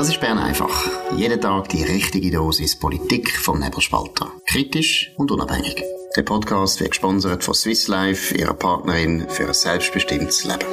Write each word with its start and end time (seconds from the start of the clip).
Das 0.00 0.08
ist 0.08 0.18
Bern 0.18 0.38
einfach. 0.38 0.88
Jeden 1.14 1.42
Tag 1.42 1.68
die 1.68 1.82
richtige 1.82 2.30
Dosis 2.30 2.74
Politik 2.74 3.36
vom 3.36 3.60
Nebelspalter. 3.60 4.32
Kritisch 4.46 5.12
und 5.18 5.30
unabhängig. 5.30 5.84
Der 6.16 6.22
Podcast 6.22 6.80
wird 6.80 6.92
gesponsert 6.92 7.44
von 7.44 7.52
Swiss 7.52 7.86
Life, 7.86 8.34
ihrer 8.34 8.54
Partnerin 8.54 9.28
für 9.28 9.48
ein 9.48 9.52
selbstbestimmtes 9.52 10.44
Leben. 10.46 10.64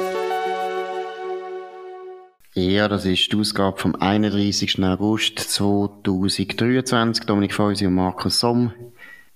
Ja, 2.54 2.88
das 2.88 3.04
ist 3.04 3.30
die 3.30 3.36
Ausgabe 3.36 3.76
vom 3.78 3.96
31. 3.96 4.82
August 4.82 5.38
2023. 5.40 7.26
Dominik 7.26 7.52
Feusi 7.52 7.86
und 7.86 7.96
Markus 7.96 8.38
Somm. 8.38 8.72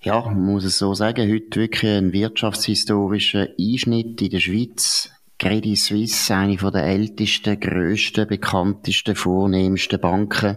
Ja, 0.01 0.21
man 0.21 0.41
muss 0.41 0.63
es 0.63 0.79
so 0.79 0.95
sagen, 0.95 1.31
heute 1.31 1.59
wirklich 1.59 1.91
ein 1.91 2.11
wirtschaftshistorischer 2.13 3.49
Einschnitt 3.59 4.19
in 4.23 4.29
der 4.31 4.39
Schweiz. 4.39 5.11
Credit 5.43 5.77
Suisse, 5.77 6.33
eine 6.33 6.55
der 6.55 6.85
ältesten, 6.85 7.59
grössten, 7.59 8.29
bekanntesten, 8.29 9.13
vornehmsten 9.13 9.99
Banken 9.99 10.55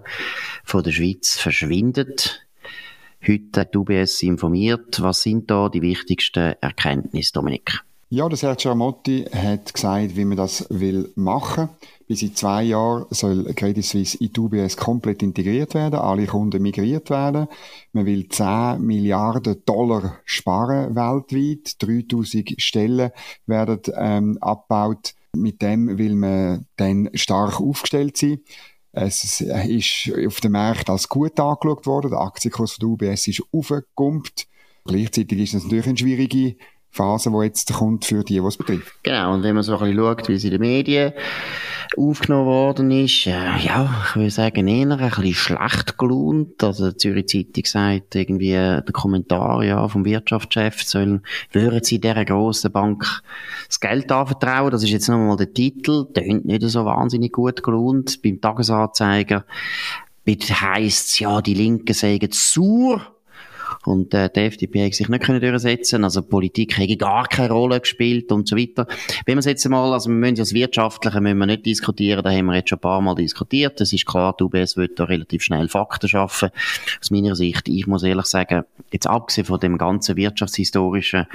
von 0.62 0.84
der 0.84 0.92
Schweiz, 0.92 1.36
verschwindet. 1.40 2.46
Heute 3.26 3.62
hat 3.62 3.74
UBS 3.74 4.22
informiert. 4.22 5.02
Was 5.02 5.22
sind 5.22 5.50
da 5.50 5.68
die 5.68 5.82
wichtigsten 5.82 6.54
Erkenntnisse, 6.60 7.32
Dominik? 7.32 7.82
Ja, 8.09 8.28
der 8.28 8.38
Sergio 8.38 8.70
Amotti 8.70 9.24
hat 9.33 9.74
gesagt, 9.74 10.15
wie 10.15 10.24
man 10.24 10.37
das 10.37 10.65
will 10.70 11.10
machen. 11.16 11.70
Bis 12.06 12.23
in 12.23 12.37
zwei 12.37 12.62
Jahren 12.62 13.06
soll 13.10 13.52
Credit 13.55 13.84
Suisse 13.84 14.16
in 14.19 14.32
die 14.32 14.38
UBS 14.38 14.77
komplett 14.77 15.24
integriert 15.24 15.74
werden, 15.74 15.98
alle 15.98 16.27
Kunden 16.27 16.62
migriert 16.62 17.10
werden. 17.10 17.48
Man 17.92 18.06
will 18.06 18.29
10 18.29 18.80
Milliarden 18.80 19.60
Dollar 19.66 20.20
sparen 20.24 20.95
weltweit, 20.95 21.82
3000 21.82 22.62
Stellen 22.62 23.10
werden 23.46 23.80
ähm, 23.96 24.38
abgebaut. 24.41 25.15
Mit 25.34 25.60
dem 25.60 25.98
will 25.98 26.15
man 26.15 26.66
dann 26.77 27.10
stark 27.15 27.60
aufgestellt 27.60 28.16
sein. 28.16 28.38
Es 28.93 29.41
ist 29.41 30.13
auf 30.26 30.41
dem 30.41 30.52
Markt 30.52 30.88
als 30.88 31.09
gut 31.09 31.41
angeschaut 31.41 31.87
worden. 31.87 32.13
Der 32.13 32.20
Aktienkurs 32.20 32.76
der 32.76 32.88
UBS 32.88 33.26
ist 33.26 33.43
aufgekumpelt. 33.52 34.46
Gleichzeitig 34.85 35.41
ist 35.41 35.54
es 35.54 35.65
natürlich 35.65 35.87
eine 35.88 35.98
schwierige 35.98 36.57
Phase, 36.96 37.30
die 37.30 37.44
jetzt 37.44 37.72
kommt 37.72 38.04
für 38.04 38.24
die, 38.24 38.40
die 38.40 38.40
betrifft. 38.40 38.92
Genau, 39.02 39.34
und 39.34 39.42
wenn 39.42 39.54
man 39.54 39.62
so 39.62 39.74
ein 39.74 39.80
bisschen 39.80 39.96
schaut, 39.96 40.28
wie 40.28 40.34
es 40.34 40.44
in 40.44 40.50
den 40.50 40.60
Medien 40.60 41.12
aufgenommen 41.96 42.46
worden 42.46 42.90
ist, 42.90 43.26
äh, 43.26 43.58
ja, 43.58 44.04
ich 44.08 44.16
würde 44.16 44.30
sagen, 44.30 44.66
eher 44.66 44.90
ein 44.90 44.98
bisschen 44.98 45.34
schlecht 45.34 45.98
gelohnt. 45.98 46.62
Also, 46.62 46.90
die 46.90 46.96
Zürich 46.96 47.28
Zeitung 47.28 47.64
sagt 47.64 48.14
irgendwie, 48.14 48.52
der 48.52 48.84
Kommentar, 48.92 49.62
ja, 49.62 49.86
vom 49.88 50.04
Wirtschaftschef 50.04 50.82
sollen, 50.82 51.22
würden 51.52 51.84
sie 51.84 52.00
dieser 52.00 52.24
grossen 52.24 52.72
Bank 52.72 53.22
das 53.66 53.80
Geld 53.80 54.10
anvertrauen? 54.10 54.70
Das 54.70 54.82
ist 54.82 54.90
jetzt 54.90 55.08
nochmal 55.08 55.36
der 55.36 55.52
Titel, 55.52 56.06
tönt 56.12 56.44
nicht 56.44 56.62
so 56.62 56.84
wahnsinnig 56.84 57.32
gut 57.32 57.62
gelohnt. 57.62 58.20
Beim 58.22 58.40
Tagesanzeiger 58.40 59.44
heisst 60.26 61.08
es, 61.08 61.18
ja, 61.20 61.40
die 61.40 61.54
Linken 61.54 61.94
sagen 61.94 62.28
sauer 62.32 63.15
und 63.87 64.12
äh, 64.15 64.28
die 64.34 64.41
FDP 64.41 64.84
hat 64.84 64.94
sich 64.94 65.09
nicht 65.09 65.22
können 65.22 65.41
durchsetzen 65.41 66.04
Also 66.04 66.22
Politik 66.22 66.76
hätte 66.76 66.97
gar 66.97 67.26
keine 67.26 67.50
Rolle 67.50 67.81
gespielt 67.81 68.32
und 68.32 68.48
so 68.48 68.56
weiter. 68.56 68.87
Wenn 69.25 69.37
wir 69.37 69.41
es 69.41 69.44
jetzt 69.47 69.69
mal, 69.69 69.92
also 69.92 70.10
wir 70.10 70.16
müssen 70.16 70.37
das 70.37 70.53
Wirtschaftliche 70.53 71.20
müssen 71.20 71.38
wir 71.38 71.47
nicht 71.47 71.66
diskutieren, 71.66 72.22
da 72.22 72.31
haben 72.31 72.47
wir 72.47 72.56
jetzt 72.56 72.70
schon 72.70 72.78
ein 72.78 72.82
paar 72.82 73.00
Mal 73.00 73.14
diskutiert. 73.14 73.81
Es 73.81 73.92
ist 73.92 74.06
klar, 74.06 74.34
die 74.38 74.44
UBS 74.44 74.76
wird 74.76 74.98
da 74.98 75.04
relativ 75.04 75.42
schnell 75.42 75.69
Fakten 75.69 76.09
schaffen. 76.09 76.50
Aus 77.00 77.10
meiner 77.10 77.37
Sicht, 77.37 77.69
ich 77.69 77.87
muss 77.87 78.03
ehrlich 78.03 78.26
sagen, 78.26 78.64
jetzt 78.92 79.06
abgesehen 79.06 79.47
von 79.47 79.60
dem 79.60 79.78
ganzen 79.78 80.16
wirtschaftshistorischen 80.16 81.26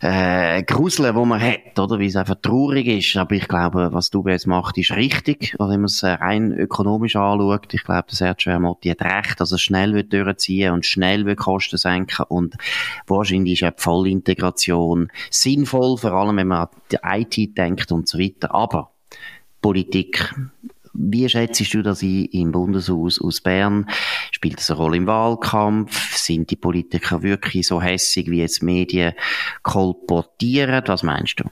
äh, 0.00 0.62
Gruseln, 0.62 1.14
wo 1.14 1.24
man 1.24 1.40
hat, 1.40 1.78
oder, 1.78 1.98
wie 1.98 2.06
es 2.06 2.16
einfach 2.16 2.36
traurig 2.40 2.86
ist, 2.86 3.16
aber 3.16 3.34
ich 3.34 3.48
glaube, 3.48 3.88
was 3.92 4.10
die 4.10 4.16
UBS 4.16 4.46
macht, 4.46 4.78
ist 4.78 4.92
richtig. 4.92 5.54
Also 5.58 5.72
wenn 5.72 5.80
man 5.80 5.86
es 5.86 6.04
rein 6.04 6.52
ökonomisch 6.52 7.16
anschaut, 7.16 7.74
ich 7.74 7.84
glaube, 7.84 8.06
der 8.08 8.16
Sergio 8.16 8.52
Ermotti 8.52 8.90
hat 8.90 9.02
recht, 9.02 9.40
dass 9.40 9.52
er 9.52 9.58
schnell 9.58 9.94
wird 9.94 10.12
durchziehen 10.12 10.72
und 10.72 10.86
schnell 10.86 11.26
wird 11.26 11.38
Kosten 11.38 11.78
senken 11.78 12.26
und 12.28 12.56
wahrscheinlich 13.06 13.60
ist 13.60 13.68
auch 13.68 13.76
die 13.76 13.82
Vollintegration 13.82 15.10
sinnvoll, 15.30 15.96
vor 15.98 16.12
allem 16.12 16.36
wenn 16.36 16.48
man 16.48 16.66
an 16.66 16.68
die 16.92 16.98
IT 17.02 17.56
denkt 17.58 17.90
und 17.92 18.08
so 18.08 18.18
weiter. 18.18 18.54
Aber 18.54 18.90
Politik, 19.60 20.34
wie 20.94 21.28
schätzt 21.28 21.72
du 21.72 21.82
das 21.82 22.02
im 22.02 22.52
Bundeshaus 22.52 23.20
aus 23.20 23.40
Bern? 23.40 23.88
Spielt 24.30 24.58
das 24.58 24.70
eine 24.70 24.78
Rolle 24.78 24.96
im 24.96 25.06
Wahlkampf? 25.06 26.16
Sind 26.16 26.50
die 26.50 26.56
Politiker 26.56 27.22
wirklich 27.22 27.66
so 27.66 27.80
hässig, 27.80 28.30
wie 28.30 28.40
jetzt 28.40 28.62
Medien 28.62 29.14
kolportieren? 29.62 30.82
Was 30.86 31.02
meinst 31.02 31.40
du? 31.40 31.44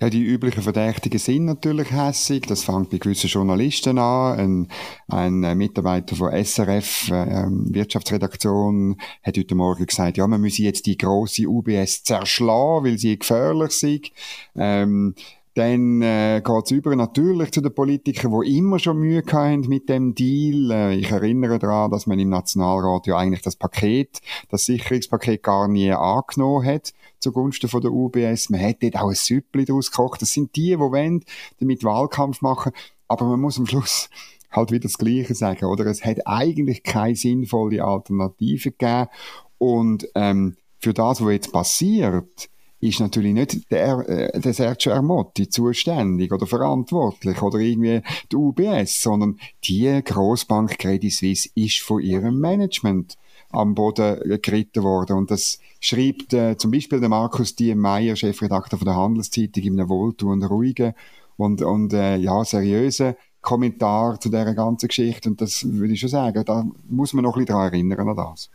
Ja, 0.00 0.08
die 0.10 0.22
üblichen 0.22 0.62
Verdächtigen 0.62 1.18
sind 1.18 1.44
natürlich 1.44 1.90
hässig. 1.90 2.46
Das 2.46 2.62
fängt 2.62 2.90
bei 2.90 2.98
gewissen 2.98 3.28
Journalisten 3.28 3.98
an. 3.98 4.68
Ein, 5.08 5.44
ein 5.44 5.58
Mitarbeiter 5.58 6.14
von 6.14 6.32
SRF, 6.32 7.10
äh, 7.10 7.46
Wirtschaftsredaktion, 7.48 8.96
hat 9.22 9.36
heute 9.36 9.54
Morgen 9.56 9.86
gesagt, 9.86 10.18
ja, 10.18 10.26
man 10.26 10.40
müsse 10.40 10.62
jetzt 10.62 10.86
die 10.86 10.96
große 10.96 11.48
UBS 11.48 12.04
zerschlagen, 12.04 12.84
weil 12.84 12.98
sie 12.98 13.18
gefährlich 13.18 13.72
sind. 13.72 14.12
Ähm, 14.54 15.14
dann 15.56 16.02
äh, 16.02 16.42
geht 16.44 16.70
über 16.70 16.94
natürlich 16.96 17.50
zu 17.50 17.62
den 17.62 17.74
Politikern, 17.74 18.42
die 18.42 18.58
immer 18.58 18.78
schon 18.78 18.98
Mühe 18.98 19.22
hatten 19.26 19.62
mit 19.62 19.88
dem 19.88 20.14
Deal. 20.14 20.70
Äh, 20.70 20.96
ich 20.96 21.10
erinnere 21.10 21.58
daran, 21.58 21.90
dass 21.90 22.06
man 22.06 22.18
im 22.18 22.28
Nationalrat 22.28 23.06
ja 23.06 23.16
eigentlich 23.16 23.40
das 23.40 23.56
Paket, 23.56 24.20
das 24.50 24.66
Sicherungspaket 24.66 25.42
gar 25.42 25.66
nie 25.66 25.90
angenommen 25.90 26.66
hat 26.66 26.92
zugunsten 27.20 27.70
von 27.70 27.80
der 27.80 27.90
UBS. 27.90 28.50
Man 28.50 28.60
hat 28.60 28.82
dort 28.82 28.96
auch 28.96 29.08
ein 29.08 29.14
Süppli 29.14 29.64
draus 29.64 29.90
gekocht. 29.90 30.20
Das 30.20 30.34
sind 30.34 30.54
die, 30.56 30.72
die 30.72 30.78
wollen, 30.78 31.24
damit 31.58 31.84
Wahlkampf 31.84 32.42
machen. 32.42 32.72
Aber 33.08 33.24
man 33.24 33.40
muss 33.40 33.58
am 33.58 33.66
Schluss 33.66 34.10
halt 34.50 34.72
wieder 34.72 34.82
das 34.82 34.98
Gleiche 34.98 35.34
sagen, 35.34 35.64
oder? 35.64 35.86
Es 35.86 36.04
hat 36.04 36.26
eigentlich 36.26 36.82
keine 36.82 37.16
sinnvolle 37.16 37.82
Alternative 37.82 38.72
gegeben. 38.72 39.08
Und 39.56 40.06
ähm, 40.14 40.56
für 40.80 40.92
das, 40.92 41.22
was 41.22 41.32
jetzt 41.32 41.52
passiert, 41.52 42.50
ist 42.86 43.00
natürlich 43.00 43.32
nicht 43.32 43.70
der, 43.70 44.08
äh, 44.08 44.40
der 44.40 44.52
Sergio 44.52 44.92
Ermotti 44.92 45.48
zuständig 45.48 46.32
oder 46.32 46.46
verantwortlich 46.46 47.42
oder 47.42 47.58
irgendwie 47.58 48.02
die 48.30 48.36
UBS, 48.36 49.02
sondern 49.02 49.38
die 49.64 50.00
Großbank 50.04 50.78
Credit 50.78 51.12
Suisse 51.12 51.48
ist 51.54 51.80
von 51.80 52.00
ihrem 52.00 52.38
Management 52.38 53.16
am 53.50 53.74
Boden 53.74 54.40
geritten 54.42 54.82
worden. 54.82 55.16
Und 55.16 55.30
das 55.30 55.58
schreibt 55.80 56.32
äh, 56.34 56.56
zum 56.56 56.70
Beispiel 56.70 57.00
der 57.00 57.08
Markus 57.08 57.54
Diemeyer, 57.54 58.16
Chefredakteur 58.16 58.78
von 58.78 58.86
der 58.86 58.96
Handelszeitung, 58.96 59.62
in 59.62 59.80
einem 59.80 59.88
wohltuenden, 59.88 60.48
ruhigen 60.48 60.94
und, 61.36 61.62
und 61.62 61.92
äh, 61.92 62.16
ja, 62.16 62.44
seriösen 62.44 63.14
Kommentar 63.40 64.18
zu 64.18 64.28
dieser 64.28 64.54
ganzen 64.54 64.88
Geschichte. 64.88 65.28
Und 65.28 65.40
das 65.40 65.64
würde 65.64 65.94
ich 65.94 66.00
schon 66.00 66.08
sagen, 66.08 66.44
da 66.44 66.66
muss 66.88 67.12
man 67.12 67.24
noch 67.24 67.36
ein 67.36 67.44
bisschen 67.44 67.56
daran 67.56 67.72
erinnern 67.72 68.08
an 68.08 68.16
das. 68.16 68.50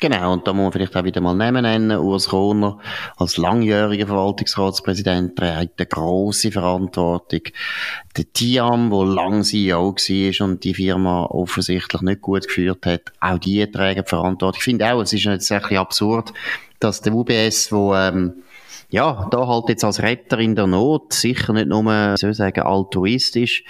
Genau, 0.00 0.32
und 0.32 0.46
da 0.48 0.54
muss 0.54 0.62
man 0.62 0.72
vielleicht 0.72 0.96
auch 0.96 1.04
wieder 1.04 1.20
mal 1.20 1.34
Namen 1.34 1.62
nennen. 1.62 1.98
Urs 1.98 2.30
Kroner 2.30 2.78
als 3.18 3.36
langjähriger 3.36 4.06
Verwaltungsratspräsident 4.06 5.36
trägt 5.36 5.78
eine 5.78 5.86
grosse 5.86 6.50
Verantwortung. 6.50 7.42
Der 8.16 8.32
Tiam, 8.32 8.88
der 8.88 9.04
lang 9.04 9.42
CEO 9.42 9.94
war 9.94 10.46
und 10.46 10.64
die 10.64 10.72
Firma 10.72 11.24
offensichtlich 11.26 12.00
nicht 12.00 12.22
gut 12.22 12.46
geführt 12.46 12.86
hat, 12.86 13.12
auch 13.20 13.36
die 13.36 13.70
tragen 13.70 14.06
Verantwortung. 14.06 14.58
Ich 14.58 14.64
finde 14.64 14.90
auch, 14.90 15.02
es 15.02 15.12
ist 15.12 15.24
jetzt 15.24 15.52
ein 15.52 15.60
bisschen 15.60 15.76
absurd, 15.76 16.32
dass 16.78 17.02
der 17.02 17.12
UBS, 17.12 17.70
wo 17.70 17.94
ähm, 17.94 18.42
ja, 18.88 19.28
da 19.30 19.46
halt 19.46 19.68
jetzt 19.68 19.84
als 19.84 20.00
Retter 20.00 20.38
in 20.38 20.56
der 20.56 20.66
Not, 20.66 21.12
sicher 21.12 21.52
nicht 21.52 21.68
nur, 21.68 22.16
soll 22.16 22.32
sagen, 22.32 22.62
altruistisch, 22.62 23.64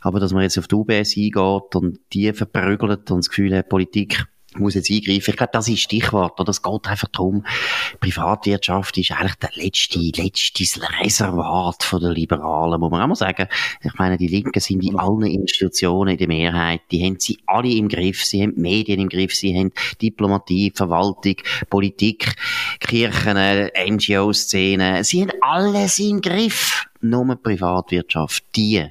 aber 0.00 0.20
dass 0.20 0.32
man 0.32 0.42
jetzt 0.42 0.58
auf 0.58 0.68
die 0.68 0.74
UBS 0.74 1.18
eingeht 1.18 1.74
und 1.74 1.98
die 2.14 2.32
verprügelt 2.32 3.10
und 3.10 3.18
das 3.18 3.28
Gefühl 3.28 3.54
hat, 3.54 3.68
Politik 3.68 4.26
muss 4.58 4.74
jetzt 4.74 4.90
eingreifen. 4.90 5.30
Ich 5.30 5.36
glaube, 5.36 5.52
das 5.52 5.68
ist 5.68 5.80
Stichwort. 5.80 6.38
Oder? 6.40 6.50
Es 6.50 6.62
geht 6.62 6.86
einfach 6.86 7.08
darum, 7.08 7.44
Privatwirtschaft 8.00 8.98
ist 8.98 9.12
eigentlich 9.12 9.34
der 9.36 9.50
letzte, 9.54 9.98
letzte 9.98 10.64
Reservat 11.02 11.88
der 11.92 12.10
Liberalen, 12.10 12.80
muss 12.80 12.90
man 12.90 13.02
auch 13.02 13.08
mal 13.08 13.14
sagen. 13.14 13.48
Ich 13.82 13.94
meine, 13.94 14.16
die 14.16 14.28
Linken 14.28 14.60
sind 14.60 14.84
in 14.84 14.98
allen 14.98 15.22
Institutionen 15.22 16.12
in 16.12 16.18
der 16.18 16.28
Mehrheit. 16.28 16.80
Die 16.90 17.04
haben 17.04 17.18
sie 17.18 17.38
alle 17.46 17.70
im 17.70 17.88
Griff. 17.88 18.24
Sie 18.24 18.42
haben 18.42 18.54
die 18.54 18.60
Medien 18.60 19.00
im 19.00 19.08
Griff. 19.08 19.34
Sie 19.34 19.56
haben 19.56 19.72
Diplomatie, 20.00 20.72
Verwaltung, 20.74 21.36
Politik, 21.70 22.34
Kirchen, 22.80 23.36
NGO-Szenen. 23.36 25.04
Sie 25.04 25.22
haben 25.22 25.32
alles 25.40 25.98
im 25.98 26.20
Griff 26.20 26.86
nur 27.10 27.26
die 27.26 27.36
Privatwirtschaft, 27.36 28.44
die 28.54 28.84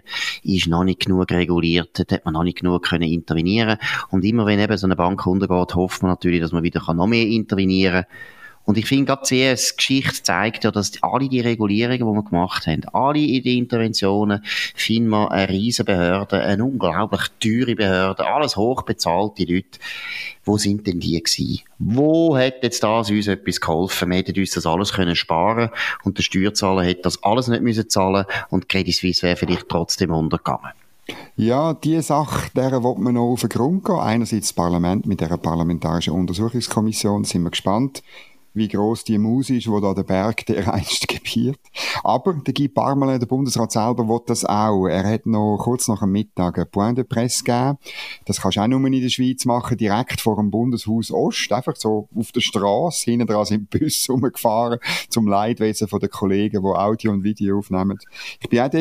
ist 0.44 0.68
noch 0.68 0.84
nicht 0.84 1.06
genug 1.06 1.32
reguliert, 1.32 1.98
dort 1.98 2.12
hat 2.12 2.26
man 2.26 2.34
noch 2.34 2.44
nicht 2.44 2.60
genug 2.60 2.84
können 2.84 3.04
intervenieren. 3.04 3.78
Und 4.10 4.26
immer 4.26 4.46
wenn 4.46 4.60
eben 4.60 4.78
so 4.78 4.88
eine 4.88 4.96
Bank 4.96 5.26
untergeht, 5.26 5.76
hofft 5.76 6.02
man 6.02 6.12
natürlich, 6.12 6.42
dass 6.42 6.52
man 6.52 6.64
wieder 6.64 6.82
noch 6.94 7.08
mehr 7.08 7.26
intervenieren 7.26 8.04
kann 8.04 8.35
und 8.66 8.78
ich 8.78 8.88
finde, 8.88 9.06
gerade 9.06 9.22
die 9.30 9.54
CS-Geschichte 9.54 10.24
zeigt 10.24 10.64
ja, 10.64 10.72
dass 10.72 10.92
alle 11.02 11.30
die 11.30 11.40
Regulierungen, 11.40 12.00
die 12.00 12.04
wir 12.04 12.24
gemacht 12.24 12.66
haben, 12.66 12.84
alle 12.94 13.20
in 13.20 13.44
die 13.44 13.58
Interventionen, 13.58 14.44
finden 14.76 15.10
wir 15.10 15.32
eine 15.32 15.50
riesen 15.50 15.86
Behörde, 15.86 16.42
eine 16.42 16.66
unglaublich 16.66 17.22
teure 17.40 17.76
Behörde, 17.76 18.26
alles 18.26 18.58
hochbezahlte 18.58 19.46
Leute. 19.46 19.80
Wo 20.44 20.58
sind 20.58 20.88
denn 20.88 21.00
die 21.00 21.22
gewesen? 21.22 21.62
Wo 21.78 22.36
hat 22.38 22.64
jetzt 22.64 22.84
das 22.84 23.10
uns 23.10 23.28
etwas 23.28 23.62
geholfen? 23.62 24.10
Wir 24.10 24.18
hätten 24.18 24.40
uns 24.40 24.52
das 24.52 24.66
alles 24.66 24.94
können 24.94 25.16
sparen 25.16 25.70
und 26.04 26.18
der 26.18 26.24
Steuerzahler 26.24 26.84
hätte 26.84 27.04
das 27.04 27.24
alles 27.24 27.48
nicht 27.48 27.62
müssen 27.62 27.90
zahlen 27.90 28.26
und 28.50 28.68
Credit 28.68 28.96
Suisse 28.96 29.22
wäre 29.22 29.36
vielleicht 29.36 29.70
trotzdem 29.70 30.12
untergegangen. 30.12 30.72
Ja, 31.36 31.76
die 31.76 32.02
Sache, 32.02 32.50
der 32.56 32.84
wird 32.84 32.98
man 32.98 33.14
noch 33.14 33.32
auf 33.32 33.42
den 33.42 33.50
Grund 33.50 33.86
gehen. 33.86 34.00
Einerseits 34.00 34.48
das 34.48 34.54
Parlament 34.54 35.06
mit 35.06 35.22
der 35.22 35.38
parlamentarischen 35.38 36.14
Untersuchungskommission, 36.14 37.26
sind 37.26 37.44
wir 37.44 37.52
gespannt 37.52 38.02
wie 38.56 38.68
groß 38.68 39.04
die 39.04 39.18
Maus 39.18 39.50
ist, 39.50 39.70
wo 39.70 39.80
da 39.80 39.94
der 39.94 40.04
Berg 40.04 40.46
der 40.46 40.74
einst 40.74 41.08
gebiert. 41.08 41.60
Aber 42.04 42.34
der 42.34 42.54
Guy 42.54 42.68
Parmelin, 42.68 43.20
der 43.20 43.28
Bundesrat 43.28 43.72
selber, 43.72 44.08
will 44.08 44.22
das 44.26 44.46
auch. 44.46 44.88
Er 44.88 45.04
hat 45.04 45.26
noch 45.26 45.58
kurz 45.58 45.88
nach 45.88 46.00
dem 46.00 46.12
Mittag 46.12 46.58
ein 46.58 46.70
Point 46.72 46.98
de 46.98 47.04
Presse 47.04 47.44
gegeben. 47.44 47.78
Das 48.26 48.42
kannst 48.42 48.58
du 48.58 48.62
auch 48.62 48.68
nur 48.68 48.86
in 48.88 49.02
der 49.02 49.10
Schweiz 49.10 49.46
machen, 49.46 49.78
direkt 49.78 50.22
vor 50.22 50.38
dem 50.38 50.50
Bundeshaus 50.50 51.12
Ost, 51.12 51.52
einfach 51.52 51.76
so 51.76 52.08
auf 52.16 52.32
der 52.32 52.42
Straße, 52.42 53.12
hinten 53.12 53.28
dran 53.28 53.46
sind 53.46 53.70
Bus 53.70 54.06
rumgefahren, 54.10 54.80
zum 55.10 55.28
Leidwesen 55.28 55.88
der 55.88 56.10
Kollegen, 56.10 56.62
die 56.62 56.68
Audio 56.68 57.12
und 57.12 57.24
Video 57.24 57.60
aufnehmen. 57.60 58.00
Ich 58.40 58.50
bin 58.50 58.60
auch 58.60 58.70
da. 58.70 58.80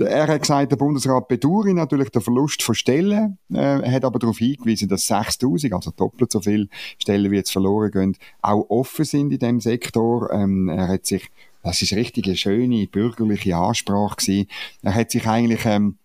Er 0.00 0.28
hat 0.28 0.42
gesagt, 0.42 0.70
der 0.72 0.76
Bundesrat 0.76 1.28
bedauere 1.28 1.74
natürlich 1.74 2.10
den 2.10 2.22
Verlust 2.22 2.62
von 2.62 2.74
Stellen, 2.74 3.38
äh, 3.52 3.90
hat 3.90 4.04
aber 4.04 4.18
darauf 4.18 4.38
hingewiesen, 4.38 4.88
dass 4.88 5.06
6000, 5.06 5.72
also 5.72 5.90
doppelt 5.90 6.30
so 6.30 6.40
viele 6.40 6.68
Stellen 6.98 7.30
wie 7.30 7.36
jetzt 7.36 7.52
verloren 7.52 7.90
gehen, 7.90 8.16
auch 8.40 8.66
offen 8.68 9.04
sind 9.04 9.32
in 9.32 9.38
dem 9.38 9.60
Sektor. 9.60 10.30
Ähm, 10.32 10.68
er 10.68 10.88
hat 10.88 11.06
sich, 11.06 11.28
das 11.62 11.82
ist 11.82 11.92
richtig 11.94 12.26
eine 12.26 12.36
schöne 12.36 12.86
bürgerliche 12.86 13.56
Ansprache 13.56 14.16
gewesen. 14.16 14.48
Er 14.82 14.94
hat 14.94 15.10
sich 15.10 15.26
eigentlich 15.26 15.64
ähm, 15.64 15.96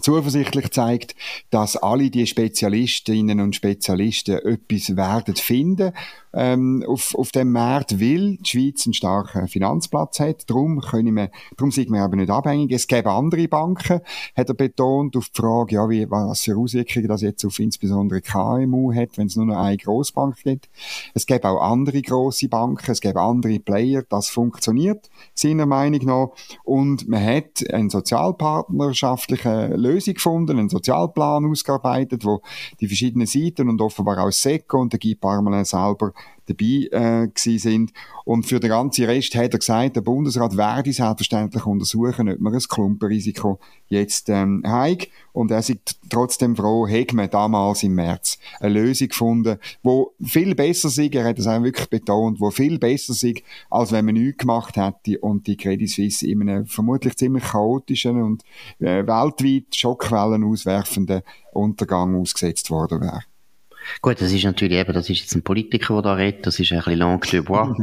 zuversichtlich 0.00 0.70
zeigt, 0.70 1.14
dass 1.50 1.76
alle 1.76 2.10
die 2.10 2.26
Spezialistinnen 2.26 3.40
und 3.40 3.54
Spezialisten 3.54 4.38
etwas 4.38 4.96
werden 4.96 5.36
finden 5.36 5.92
ähm, 6.34 6.84
auf, 6.86 7.14
auf 7.14 7.30
dem 7.30 7.52
Markt, 7.52 8.00
weil 8.00 8.36
die 8.36 8.44
Schweiz 8.44 8.86
einen 8.86 8.94
starken 8.94 9.48
Finanzplatz 9.48 10.20
hat. 10.20 10.48
Darum, 10.50 10.80
können 10.80 11.14
wir, 11.14 11.30
darum 11.56 11.70
sind 11.70 11.90
wir 11.90 12.02
aber 12.02 12.16
nicht 12.16 12.30
abhängig. 12.30 12.72
Es 12.72 12.86
gäbe 12.86 13.10
andere 13.10 13.48
Banken, 13.48 14.00
hat 14.36 14.48
er 14.48 14.54
betont, 14.54 15.16
auf 15.16 15.28
die 15.28 15.40
Frage, 15.40 15.76
ja, 15.76 15.88
wie, 15.88 16.10
was 16.10 16.42
für 16.42 16.56
Auswirkungen 16.56 17.08
das 17.08 17.22
jetzt 17.22 17.44
auf 17.44 17.58
insbesondere 17.58 18.20
KMU 18.20 18.92
hat, 18.92 19.16
wenn 19.16 19.28
es 19.28 19.36
nur 19.36 19.46
noch 19.46 19.56
eine 19.56 19.76
Grossbank 19.76 20.42
gibt. 20.42 20.68
Es 21.14 21.26
gäbe 21.26 21.48
auch 21.48 21.62
andere 21.62 22.02
grosse 22.02 22.48
Banken, 22.48 22.90
es 22.90 23.00
gäbe 23.00 23.20
andere 23.20 23.60
Player. 23.60 24.02
Das 24.08 24.28
funktioniert, 24.28 25.08
seiner 25.34 25.66
Meinung 25.66 26.04
nach. 26.04 26.28
Und 26.64 27.08
man 27.08 27.24
hat 27.24 27.64
eine 27.72 27.90
sozialpartnerschaftliche 27.90 29.68
Lösung 29.84 30.14
gefunden, 30.14 30.58
einen 30.58 30.68
Sozialplan 30.68 31.44
ausgearbeitet, 31.46 32.24
wo 32.24 32.42
die 32.80 32.86
verschiedenen 32.86 33.26
Seiten 33.26 33.68
und 33.68 33.80
offenbar 33.80 34.18
auch 34.18 34.30
SECO 34.30 34.80
und 34.80 34.92
der 34.92 35.00
Guy 35.00 35.14
Parmelin 35.14 35.64
selber 35.64 36.12
dabei 36.46 37.24
äh, 37.26 37.58
sind. 37.58 37.92
Und 38.24 38.46
für 38.46 38.60
den 38.60 38.70
ganzen 38.70 39.04
Rest 39.04 39.34
hat 39.34 39.52
er 39.52 39.58
gesagt, 39.58 39.96
der 39.96 40.00
Bundesrat 40.00 40.56
werde 40.56 40.92
selbstverständlich 40.92 41.66
untersuchen, 41.66 42.30
ob 42.30 42.40
man 42.40 42.54
ein 42.54 42.60
Klumpenrisiko 42.60 43.58
jetzt 43.88 44.28
ähm, 44.28 44.62
hat. 44.66 45.08
Und 45.32 45.50
er 45.50 45.58
ist 45.58 45.98
trotzdem 46.08 46.56
froh, 46.56 46.88
hat 46.88 47.12
man 47.12 47.28
damals 47.28 47.82
im 47.82 47.94
März 47.94 48.38
eine 48.60 48.74
Lösung 48.74 49.08
gefunden, 49.08 49.58
wo 49.82 50.12
viel 50.22 50.54
besser 50.54 50.88
ist, 50.88 50.98
er 50.98 51.24
hat 51.24 51.38
es 51.38 51.46
auch 51.46 51.62
wirklich 51.62 51.88
betont, 51.88 52.40
wo 52.40 52.50
viel 52.50 52.78
besser 52.78 53.12
ist, 53.12 53.42
als 53.68 53.92
wenn 53.92 54.04
man 54.04 54.14
nichts 54.14 54.38
gemacht 54.38 54.76
hätte 54.76 55.18
und 55.20 55.46
die 55.46 55.56
Credit 55.56 55.90
Suisse 55.90 56.26
in 56.26 56.42
einem 56.42 56.66
vermutlich 56.66 57.16
ziemlich 57.16 57.44
chaotischen 57.44 58.22
und 58.22 58.42
äh, 58.78 59.06
weltweit 59.06 59.74
Schockwellen 59.74 60.44
auswerfenden 60.44 61.22
Untergang 61.52 62.14
ausgesetzt 62.20 62.70
worden 62.70 63.00
wäre. 63.00 63.22
Gut, 64.02 64.20
das 64.20 64.32
ist 64.32 64.44
natürlich 64.44 64.78
eben, 64.78 64.92
das 64.92 65.10
ist 65.10 65.20
jetzt 65.20 65.34
ein 65.34 65.42
Politiker, 65.42 65.94
der 65.94 66.02
da 66.02 66.14
redet, 66.14 66.46
das 66.46 66.58
ist 66.58 66.72
ein 66.72 66.78
bisschen 66.78 66.98
langue 66.98 67.30
de 67.30 67.40
bois. 67.40 67.74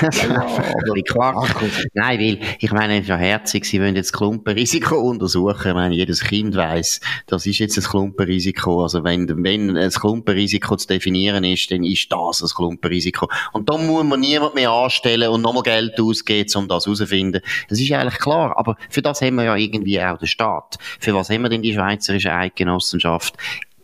Quark. 1.08 1.48
Nein, 1.94 2.20
weil, 2.20 2.38
ich 2.58 2.72
meine, 2.72 2.94
es 2.94 3.00
ist 3.02 3.08
ja 3.08 3.16
herzig, 3.16 3.64
sie 3.64 3.80
wollen 3.80 3.96
jetzt 3.96 4.12
Klumpenrisiko 4.12 4.96
untersuchen. 4.96 5.68
Ich 5.68 5.74
meine, 5.74 5.94
jedes 5.94 6.20
Kind 6.20 6.54
weiß, 6.54 7.00
das 7.26 7.46
ist 7.46 7.58
jetzt 7.58 7.76
ein 7.78 7.84
Klumpenrisiko. 7.84 8.82
Also 8.82 9.04
wenn, 9.04 9.28
wenn 9.42 9.76
ein 9.76 9.90
Klumpenrisiko 9.90 10.76
zu 10.76 10.86
definieren 10.86 11.44
ist, 11.44 11.70
dann 11.70 11.84
ist 11.84 12.10
das 12.10 12.42
ein 12.42 12.48
Klumpenrisiko. 12.48 13.28
Und 13.52 13.68
da 13.68 13.76
muss 13.76 14.04
man 14.04 14.20
niemand 14.20 14.54
mehr 14.54 14.70
anstellen 14.70 15.28
und 15.30 15.42
nochmal 15.42 15.62
Geld 15.62 16.00
ausgeben, 16.00 16.50
um 16.56 16.68
das 16.68 16.86
herauszufinden. 16.86 17.42
Das 17.68 17.80
ist 17.80 17.92
eigentlich 17.92 18.18
klar. 18.18 18.56
Aber 18.56 18.76
für 18.90 19.02
das 19.02 19.20
haben 19.20 19.36
wir 19.36 19.44
ja 19.44 19.56
irgendwie 19.56 20.00
auch 20.00 20.18
den 20.18 20.28
Staat. 20.28 20.78
Für 21.00 21.14
was 21.14 21.30
haben 21.30 21.42
wir 21.42 21.48
denn 21.48 21.62
die 21.62 21.74
Schweizerische 21.74 22.32
Eidgenossenschaft? 22.32 23.34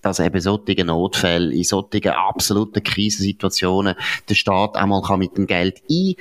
Dass 0.05 0.21
eben 0.21 0.41
solche 0.41 0.85
Notfälle, 0.85 1.55
in 1.55 1.65
solchen 1.65 2.09
absoluten 2.09 2.83
Krisensituationen 2.83 3.95
der 4.29 4.35
Staat 4.35 4.77
einmal 4.77 5.03
kann 5.03 5.19
mit 5.19 5.37
dem 5.37 5.47
Geld 5.47 5.83
ein 5.91 6.15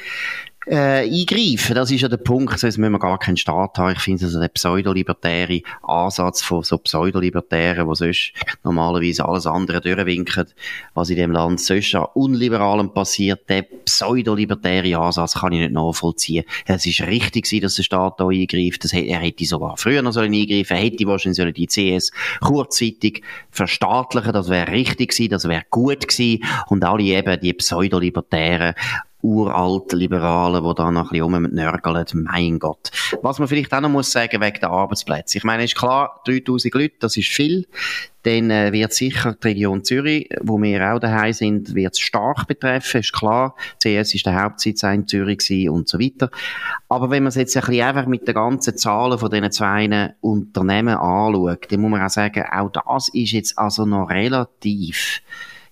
äh, 0.65 1.03
eingreifen. 1.03 1.75
Das 1.75 1.91
ist 1.91 2.01
ja 2.01 2.07
der 2.07 2.17
Punkt, 2.17 2.57
sonst 2.59 2.77
müssen 2.77 2.91
wir 2.91 2.99
gar 2.99 3.19
keinen 3.19 3.37
Staat 3.37 3.77
haben. 3.77 3.93
Ich 3.93 3.99
finde, 3.99 4.25
also 4.25 4.39
der 4.39 4.47
pseudolibertäre 4.47 5.61
Ansatz 5.81 6.41
von 6.41 6.63
so 6.63 6.77
Pseudolibertären, 6.77 7.87
wo 7.87 7.93
sonst 7.93 8.33
normalerweise 8.63 9.25
alles 9.25 9.45
andere 9.45 9.81
durchwinken, 9.81 10.47
was 10.93 11.09
in 11.09 11.17
dem 11.17 11.31
Land 11.31 11.59
sonst 11.61 11.95
an 11.95 12.07
Unliberalem 12.13 12.93
passiert, 12.93 13.49
der 13.49 13.63
pseudolibertäre 13.63 14.97
Ansatz 14.97 15.35
kann 15.35 15.53
ich 15.53 15.59
nicht 15.59 15.73
nachvollziehen. 15.73 16.45
Es 16.65 16.85
ist 16.85 17.01
richtig 17.01 17.45
gewesen, 17.45 17.63
dass 17.63 17.75
der 17.75 17.83
Staat 17.83 18.19
da 18.19 18.27
eingreift. 18.27 18.83
Das, 18.83 18.93
er 18.93 19.19
hätte 19.19 19.45
sogar 19.45 19.77
früher 19.77 20.01
noch 20.01 20.13
sollen 20.13 20.33
eingreifen, 20.33 20.77
hätte 20.77 21.05
wahrscheinlich 21.05 21.37
sollen 21.37 21.53
die 21.53 21.67
CS 21.67 22.11
kurzzeitig 22.41 23.21
verstaatlichen, 23.51 24.33
das 24.33 24.49
wäre 24.49 24.71
richtig 24.71 25.11
gewesen, 25.11 25.29
das 25.29 25.47
wäre 25.47 25.63
gut 25.69 26.07
gewesen. 26.07 26.43
Und 26.67 26.83
alle 26.83 27.03
eben 27.03 27.39
die 27.39 27.53
pseudolibertären 27.53 28.75
uralt 29.23 29.93
Liberalen, 29.93 30.63
die 30.63 30.75
da 30.75 30.91
noch 30.91 31.03
ein 31.03 31.09
bisschen 31.09 31.33
rumnörgeln. 31.33 32.05
Mein 32.13 32.59
Gott. 32.59 32.91
Was 33.21 33.39
man 33.39 33.47
vielleicht 33.47 33.73
auch 33.73 33.81
noch 33.81 33.89
muss 33.89 34.11
sagen 34.11 34.41
wegen 34.41 34.59
der 34.59 34.69
Arbeitsplätze. 34.69 35.37
Ich 35.37 35.43
meine, 35.45 35.63
ist 35.63 35.75
klar, 35.75 36.21
3000 36.25 36.73
Leute, 36.73 36.95
das 36.99 37.15
ist 37.15 37.29
viel. 37.29 37.65
Dann 38.23 38.51
äh, 38.51 38.71
wird 38.71 38.93
sicher 38.93 39.35
die 39.41 39.47
Region 39.47 39.83
Zürich, 39.83 40.29
wo 40.41 40.61
wir 40.61 40.93
auch 40.93 40.99
daheim 40.99 41.33
sind, 41.33 41.73
wird 41.73 41.97
stark 41.97 42.47
betreffen, 42.47 43.01
ist 43.01 43.13
klar. 43.13 43.55
CS 43.81 44.13
ist 44.13 44.25
der 44.25 44.41
Hauptsitz 44.41 44.83
in 44.83 45.07
Zürich 45.07 45.69
und 45.69 45.89
so 45.89 45.99
weiter. 45.99 46.29
Aber 46.87 47.09
wenn 47.09 47.23
man 47.23 47.29
es 47.29 47.35
jetzt 47.35 47.55
ein 47.57 47.61
bisschen 47.65 47.83
einfach 47.83 48.05
mit 48.05 48.27
den 48.27 48.35
ganzen 48.35 48.77
Zahlen 48.77 49.19
von 49.19 49.29
diesen 49.29 49.51
zwei 49.51 50.13
Unternehmen 50.21 50.95
anschaut, 50.95 51.71
dann 51.71 51.81
muss 51.81 51.91
man 51.91 52.01
auch 52.01 52.09
sagen, 52.09 52.43
auch 52.51 52.69
das 52.69 53.09
ist 53.09 53.31
jetzt 53.31 53.57
also 53.57 53.85
noch 53.85 54.09
relativ 54.09 55.21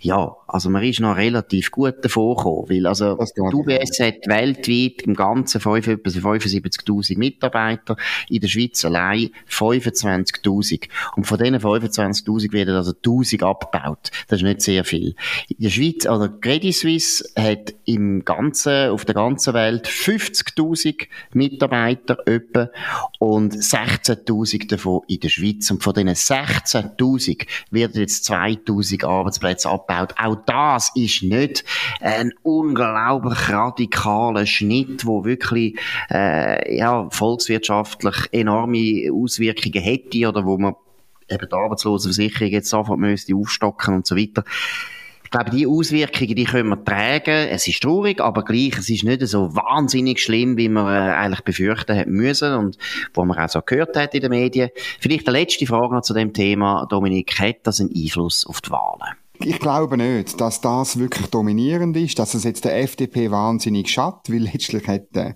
ja, 0.02 0.36
also 0.52 0.70
man 0.70 0.84
ist 0.84 1.00
noch 1.00 1.16
relativ 1.16 1.72
gut 1.72 1.96
davor 2.02 2.36
gekommen, 2.36 2.70
weil 2.70 2.88
also 2.88 3.18
die 3.36 3.42
UBS 3.42 4.00
hat 4.00 4.28
weltweit 4.28 5.02
im 5.04 5.14
Ganzen 5.14 5.62
75.000 5.62 7.18
Mitarbeiter, 7.18 7.96
in 8.30 8.42
der 8.42 8.48
Schweiz 8.48 8.84
allein 8.84 9.30
25.000. 9.50 10.90
Und 11.16 11.26
von 11.26 11.38
diesen 11.38 11.56
25.000 11.58 12.52
werden 12.52 12.76
also 12.76 12.92
1.000 12.92 13.44
abgebaut. 13.44 14.12
Das 14.28 14.40
ist 14.40 14.44
nicht 14.44 14.62
sehr 14.62 14.84
viel. 14.84 15.16
In 15.48 15.58
der 15.60 15.70
Schweiz, 15.70 16.06
also 16.06 16.30
Credit 16.40 16.76
Suisse 16.76 17.30
hat 17.38 17.74
im 17.86 18.26
Ganzen, 18.26 18.90
auf 18.90 19.06
der 19.06 19.16
ganzen 19.16 19.54
Welt 19.54 19.88
50.000 19.88 21.08
Mitarbeiter 21.34 22.18
etwa 22.26 22.70
und 23.20 23.54
16.000 23.54 24.70
davon 24.70 25.02
in 25.08 25.20
der 25.20 25.30
Schweiz. 25.30 25.70
Und 25.72 25.84
von 25.84 25.94
diesen 25.94 26.10
16.000 26.10 27.48
werden 27.72 28.02
jetzt 28.02 28.30
2.000 28.30 29.06
Arbeitsplätze 29.06 29.70
abgebaut 29.70 29.82
abgebaut. 29.92 30.14
Auch 30.18 30.41
das 30.46 30.92
ist 30.96 31.24
nicht 31.24 31.64
ein 32.00 32.34
unglaublich 32.44 33.50
radikaler 33.50 34.46
Schnitt, 34.46 35.06
wo 35.06 35.26
wirklich 35.26 35.78
äh, 36.12 36.78
ja, 36.78 37.10
volkswirtschaftlich 37.10 38.16
enorme 38.32 39.10
Auswirkungen 39.12 39.82
hätte 39.84 40.28
oder 40.28 40.46
wo 40.46 40.58
man 40.58 40.76
eben 41.30 41.48
die 41.50 41.56
Arbeitslosenversicherung 41.56 42.52
jetzt 42.52 42.70
sofort 42.70 43.00
müsste 43.00 43.36
aufstocken 43.36 43.96
und 43.96 44.08
so 44.08 44.16
weiter. 44.16 44.44
Ich 45.24 45.38
glaube, 45.40 45.52
die 45.52 45.66
Auswirkungen, 45.66 46.36
die 46.36 46.44
können 46.44 46.68
wir 46.68 46.84
tragen. 46.84 47.48
Es 47.50 47.66
ist 47.66 47.82
traurig, 47.82 48.20
aber 48.20 48.44
gleich, 48.44 48.78
es 48.78 48.90
ist 48.90 49.06
nicht 49.06 49.26
so 49.28 49.56
wahnsinnig 49.56 50.20
schlimm, 50.20 50.58
wie 50.58 50.68
man 50.68 50.88
äh, 50.88 51.14
eigentlich 51.14 51.46
befürchten 51.46 51.96
hätte 51.96 52.10
müssen 52.10 52.54
und 52.54 52.78
wo 53.14 53.24
man 53.24 53.38
auch 53.38 53.48
so 53.48 53.62
gehört 53.62 53.96
hat 53.96 54.14
in 54.14 54.20
den 54.20 54.32
Medien. 54.32 54.72
Vielleicht 55.00 55.30
eine 55.30 55.40
letzte 55.40 55.66
Frage 55.66 55.96
noch 55.96 56.02
zu 56.02 56.14
dem 56.14 56.34
Thema. 56.34 56.86
Dominik, 56.90 57.40
hat 57.40 57.60
das 57.64 57.80
einen 57.80 57.92
Einfluss 57.96 58.46
auf 58.46 58.60
die 58.60 58.72
Wahlen? 58.72 59.16
Ich 59.44 59.60
glaube 59.60 59.98
nicht, 59.98 60.40
dass 60.40 60.62
das 60.62 61.00
wirklich 61.00 61.28
dominierend 61.28 61.98
ist, 61.98 62.20
dass 62.20 62.36
es 62.36 62.44
jetzt 62.44 62.64
der 62.64 62.80
FDP 62.80 63.32
wahnsinnig 63.32 63.90
schadet, 63.90 64.30
weil 64.32 64.44
letztlich 64.44 64.88
hat 64.88 65.16
äh, 65.16 65.34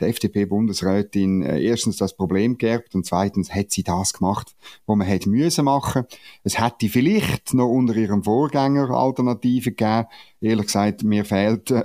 die 0.00 0.04
FDP-Bundesrätin 0.04 1.42
äh, 1.42 1.60
erstens 1.60 1.96
das 1.96 2.14
Problem 2.14 2.56
geerbt 2.56 2.94
und 2.94 3.04
zweitens 3.04 3.52
hat 3.52 3.72
sie 3.72 3.82
das 3.82 4.12
gemacht, 4.12 4.54
was 4.86 4.96
man 4.96 5.06
hätte 5.06 5.28
müssen 5.28 5.64
machen. 5.64 6.04
Es 6.44 6.60
hätte 6.60 6.88
vielleicht 6.88 7.52
noch 7.52 7.68
unter 7.68 7.96
ihrem 7.96 8.22
Vorgänger 8.22 8.90
Alternativen 8.90 9.74
gegeben. 9.74 10.06
Ehrlich 10.40 10.66
gesagt, 10.66 11.02
mir 11.02 11.24
fehlt 11.24 11.72
äh, 11.72 11.82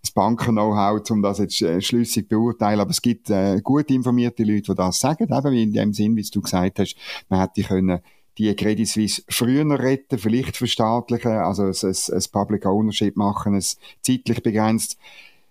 das 0.00 0.10
Banken-Know-how, 0.14 1.02
um 1.10 1.20
das 1.20 1.38
jetzt 1.38 1.60
äh, 1.60 1.82
schlüssig 1.82 2.28
beurteilen. 2.28 2.80
Aber 2.80 2.90
es 2.90 3.02
gibt 3.02 3.28
äh, 3.28 3.60
gut 3.62 3.90
informierte 3.90 4.42
Leute, 4.42 4.72
die 4.72 4.74
das 4.74 5.00
sagen, 5.00 5.28
eben 5.30 5.52
in 5.54 5.72
dem 5.72 5.92
Sinn, 5.92 6.16
wie 6.16 6.22
du 6.22 6.40
gesagt 6.40 6.78
hast, 6.78 6.96
man 7.28 7.40
hätte 7.40 7.62
können 7.62 8.00
die 8.38 8.54
Credit 8.54 8.88
Suisse 8.88 9.22
früher 9.28 9.78
retten, 9.78 10.18
vielleicht 10.18 10.56
verstaatlichen, 10.56 11.32
also 11.32 11.64
ein, 11.64 11.72
ein, 11.72 12.14
ein 12.14 12.24
Public 12.32 12.66
Ownership 12.66 13.16
machen, 13.16 13.54
es 13.54 13.78
zeitlich 14.02 14.42
begrenzt. 14.42 14.98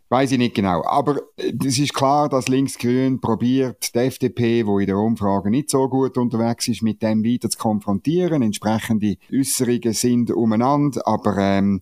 Weiß 0.09 0.31
ich 0.31 0.37
nicht 0.37 0.53
genau. 0.53 0.83
Aber 0.85 1.21
es 1.37 1.79
ist 1.79 1.93
klar, 1.95 2.29
dass 2.29 2.47
Linksgrün 2.47 3.19
probiert, 3.19 3.95
die 3.95 3.99
FDP, 3.99 4.65
wo 4.67 4.77
in 4.77 4.85
der 4.85 4.97
Umfrage 4.97 5.49
nicht 5.49 5.71
so 5.71 5.89
gut 5.89 6.17
unterwegs 6.17 6.67
ist, 6.67 6.83
mit 6.83 7.01
dem 7.01 7.23
weiter 7.23 7.49
zu 7.49 7.57
konfrontieren. 7.57 8.43
Entsprechende 8.43 9.15
Äußerungen 9.33 9.93
sind 9.93 10.29
umeinander, 10.29 11.01
aber 11.07 11.37
ähm, 11.39 11.81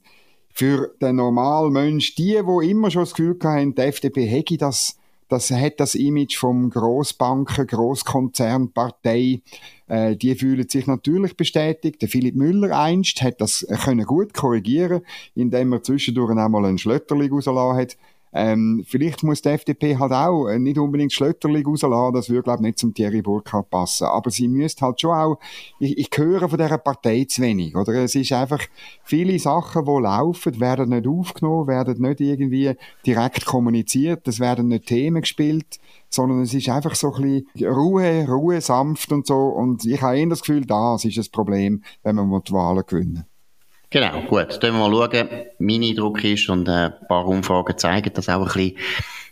für 0.53 0.96
den 1.01 1.17
normalen 1.17 1.74
Mensch, 1.74 2.15
die, 2.15 2.39
wo 2.46 2.62
immer 2.62 2.89
schon 2.89 3.01
das 3.01 3.13
Gefühl 3.13 3.38
haben, 3.43 3.75
die 3.75 3.81
FDP 3.81 4.25
hätte 4.25 4.58
das 4.58 4.98
das 5.32 5.50
hat 5.52 5.80
das 5.80 5.96
Image 5.96 6.38
vom 6.38 6.70
Großbanken, 6.70 7.68
Großkonzern, 7.68 8.72
Partei. 8.74 9.42
Äh, 9.88 10.16
die 10.16 10.36
fühlen 10.36 10.68
sich 10.68 10.88
natürlich 10.88 11.38
bestätigt. 11.38 12.02
Der 12.02 12.10
Philipp 12.10 12.36
Müller 12.36 12.78
einst 12.78 13.22
hat 13.22 13.40
das 13.40 13.66
können 13.84 14.06
gut 14.06 14.34
korrigieren, 14.34 15.02
indem 15.36 15.74
er 15.74 15.84
zwischendurch 15.84 16.32
einmal 16.38 16.66
einen 16.66 16.78
Schlötterling 16.78 17.32
rausgelassen 17.32 17.78
hat. 17.78 17.98
Ähm, 18.34 18.84
vielleicht 18.88 19.24
muss 19.24 19.42
die 19.42 19.50
FDP 19.50 19.98
halt 19.98 20.14
auch 20.14 20.48
äh, 20.48 20.58
nicht 20.58 20.78
unbedingt 20.78 21.12
Schlötterling 21.12 21.66
rauslassen, 21.66 22.14
das 22.14 22.30
würde, 22.30 22.44
glaube 22.44 22.60
ich, 22.60 22.68
nicht 22.68 22.80
zum 22.80 22.94
Thierry 22.94 23.22
Burkhardt 23.22 23.70
passen. 23.70 24.06
Aber 24.06 24.32
sie 24.32 24.48
müsste 24.48 24.86
halt 24.86 25.02
schon 25.02 25.12
auch, 25.12 25.40
ich, 25.80 25.98
ich 25.98 26.10
höre 26.16 26.48
von 26.48 26.58
dieser 26.58 26.78
Partei 26.78 27.26
zu 27.26 27.42
wenig, 27.42 27.76
oder? 27.76 27.94
Es 27.94 28.16
ist 28.16 28.32
einfach, 28.32 28.62
viele 29.04 29.38
Sachen, 29.40 29.86
die 29.86 30.02
laufen, 30.02 30.60
werden 30.60 30.90
nicht 30.90 31.08
aufgenommen, 31.08 31.68
werden 31.68 32.02
nicht 32.02 32.22
irgendwie 32.22 32.74
direkt 33.06 33.46
kommuniziert, 33.46 34.28
es 34.28 34.40
werden 34.40 34.70
nicht 34.70 34.88
Themen 34.88 35.22
gespielt, 35.22 35.80
sondern 36.10 36.42
es 36.42 36.54
ist 36.54 36.70
einfach 36.70 36.96
so 36.96 37.14
ein 37.14 37.22
bisschen 37.22 37.74
Ruhe, 37.74 38.26
Ruhe, 38.28 38.62
sanft 38.62 39.12
und 39.12 39.28
so. 39.28 39.38
Und 39.38 39.86
ich 39.86 40.02
habe 40.02 40.18
eher 40.18 40.28
das 40.28 40.42
Gefühl, 40.42 40.66
das 40.66 41.04
ist 41.06 41.18
das 41.18 41.30
Problem, 41.30 41.84
wenn 42.04 42.16
man 42.16 42.42
die 42.44 42.52
Wahlen 42.54 42.84
gewinnen 42.88 43.26
Genau, 43.92 44.22
gut. 44.22 44.58
Dann 44.62 44.74
wir 44.74 44.90
mal 44.90 44.90
schauen. 44.90 45.28
Mein 45.60 45.84
Eindruck 45.84 46.24
ist, 46.24 46.50
und 46.50 46.68
äh, 46.68 46.72
ein 46.72 46.94
paar 47.10 47.28
Umfragen 47.28 47.78
zeigen 47.78 48.12
das 48.14 48.30
auch 48.30 48.40
ein 48.40 48.46
bisschen, 48.46 48.78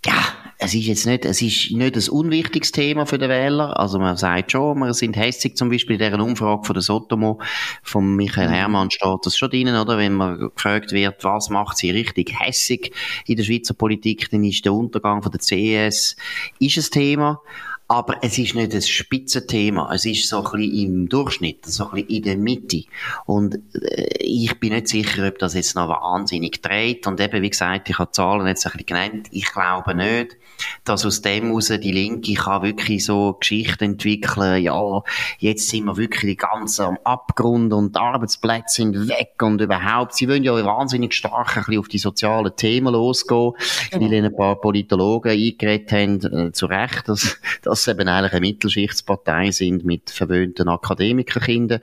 ja, 0.06 0.14
es 0.58 0.74
ist 0.74 0.86
jetzt 0.86 1.06
nicht, 1.06 1.24
es 1.24 1.42
ist 1.42 1.72
nicht 1.72 1.96
ein 1.96 2.10
unwichtiges 2.10 2.74
Thema 2.74 3.06
für 3.06 3.18
den 3.18 3.30
Wähler. 3.30 3.80
Also 3.80 4.00
man 4.00 4.18
sagt 4.18 4.52
schon, 4.52 4.78
wir 4.80 4.94
sind 4.94 5.16
hässig, 5.16 5.56
zum 5.56 5.70
Beispiel 5.70 5.96
in 5.96 6.12
dieser 6.12 6.22
Umfrage 6.22 6.66
von 6.66 6.74
der 6.74 6.82
Sotomo, 6.82 7.40
von 7.84 8.18
Michael 8.18 8.50
Hermann 8.50 8.92
steht 8.92 9.20
das 9.24 9.38
schon 9.38 9.50
drin, 9.50 9.70
oder? 9.70 9.98
Wenn 9.98 10.16
man 10.16 10.52
gefragt 10.54 10.92
wird, 10.92 11.24
was 11.24 11.50
macht 11.50 11.78
sie 11.78 11.92
richtig 11.92 12.38
hässig 12.38 12.94
in 13.26 13.38
der 13.38 13.46
Schweizer 13.46 13.74
Politik, 13.74 14.30
dann 14.30 14.44
ist 14.44 14.66
der 14.66 14.74
Untergang 14.74 15.24
von 15.24 15.32
der 15.32 15.40
CS, 15.40 16.18
ist 16.60 16.78
ein 16.78 16.92
Thema. 16.92 17.42
Aber 17.92 18.18
es 18.22 18.38
ist 18.38 18.54
nicht 18.54 18.72
ein 18.72 18.84
Spitzenthema. 18.84 19.92
Es 19.92 20.06
ist 20.06 20.30
so 20.30 20.44
ein 20.46 20.52
bisschen 20.52 20.74
im 20.76 21.10
Durchschnitt, 21.10 21.66
so 21.66 21.86
ein 21.86 21.96
bisschen 21.96 22.10
in 22.10 22.22
der 22.22 22.38
Mitte. 22.38 22.84
Und 23.26 23.56
äh, 23.74 24.06
ich 24.20 24.60
bin 24.60 24.74
nicht 24.74 24.88
sicher, 24.88 25.28
ob 25.28 25.40
das 25.40 25.56
jetzt 25.56 25.76
noch 25.76 25.90
wahnsinnig 25.90 26.62
dreht. 26.62 27.08
Und 27.08 27.20
eben, 27.20 27.42
wie 27.42 27.50
gesagt, 27.50 27.90
ich 27.90 27.98
habe 27.98 28.12
Zahlen 28.12 28.46
jetzt 28.46 28.68
ein 28.68 28.74
bisschen 28.74 28.86
genannt. 28.86 29.28
Ich 29.32 29.52
glaube 29.52 29.96
nicht, 29.96 30.38
dass 30.84 31.06
aus 31.06 31.22
dem 31.22 31.48
heraus 31.48 31.68
die 31.68 31.92
Linke 31.92 32.34
kann 32.34 32.64
wirklich 32.64 33.06
so 33.06 33.34
Geschichten 33.34 33.84
entwickeln. 33.84 34.64
Ja, 34.64 35.04
jetzt 35.40 35.70
sind 35.70 35.86
wir 35.86 35.98
wirklich 35.98 36.38
ganz 36.38 36.80
am 36.80 36.98
Abgrund 37.04 37.74
und 37.74 37.96
die 37.96 38.00
Arbeitsplätze 38.00 38.78
sind 38.78 39.08
weg 39.08 39.36
und 39.42 39.62
überhaupt. 39.62 40.16
Sie 40.16 40.28
wollen 40.28 40.44
ja 40.44 40.54
wahnsinnig 40.66 41.14
stark 41.14 41.58
ein 41.58 41.64
bisschen 41.64 41.80
auf 41.80 41.88
die 41.88 41.98
sozialen 41.98 42.56
Themen 42.56 42.94
losgehen, 42.94 43.54
genau. 43.92 44.06
weil 44.06 44.26
ein 44.26 44.36
paar 44.36 44.60
Politologen 44.60 45.32
eingeredet 45.32 45.92
haben, 45.92 46.48
äh, 46.48 46.52
zu 46.52 46.66
Recht, 46.66 47.08
dass, 47.08 47.38
dass 47.62 47.84
sie 47.84 47.92
eben 47.92 48.08
eigentlich 48.08 48.34
eine 48.34 48.42
Mittelschichtspartei 48.42 49.52
sind 49.52 49.86
mit 49.86 50.10
verwöhnten 50.10 50.70
Akademikerkindern. 50.70 51.82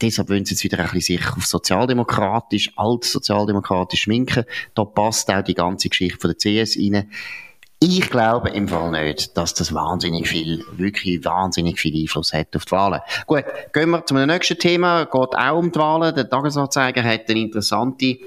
Deshalb 0.00 0.28
wollen 0.28 0.44
sie 0.44 0.54
jetzt 0.54 0.62
wieder 0.62 0.78
ein 0.78 0.90
bisschen 0.90 1.18
sich 1.18 1.32
auf 1.32 1.44
sozialdemokratisch, 1.44 2.72
altsozialdemokratisch 2.76 4.02
schminken. 4.02 4.44
Da 4.74 4.84
passt 4.84 5.28
auch 5.30 5.42
die 5.42 5.54
ganze 5.54 5.88
Geschichte 5.88 6.20
von 6.20 6.30
der 6.30 6.64
CS 6.64 6.76
rein. 6.76 7.10
Ich 7.84 8.10
glaube 8.10 8.50
im 8.50 8.68
Fall 8.68 8.92
nicht, 8.92 9.36
dass 9.36 9.54
das 9.54 9.74
wahnsinnig 9.74 10.28
viel, 10.28 10.64
wirklich 10.76 11.24
wahnsinnig 11.24 11.80
viel 11.80 12.00
Einfluss 12.00 12.32
hat 12.32 12.54
auf 12.54 12.64
die 12.64 12.70
Wahlen. 12.70 13.00
Gut, 13.26 13.44
gehen 13.72 13.90
wir 13.90 14.06
zum 14.06 14.24
nächsten 14.24 14.56
Thema. 14.56 15.04
Geht 15.04 15.36
auch 15.36 15.58
um 15.58 15.72
die 15.72 15.78
Wahlen. 15.80 16.14
Der 16.14 16.30
Tagesanzeiger 16.30 17.02
hat 17.02 17.28
eine 17.28 17.40
interessante 17.40 18.18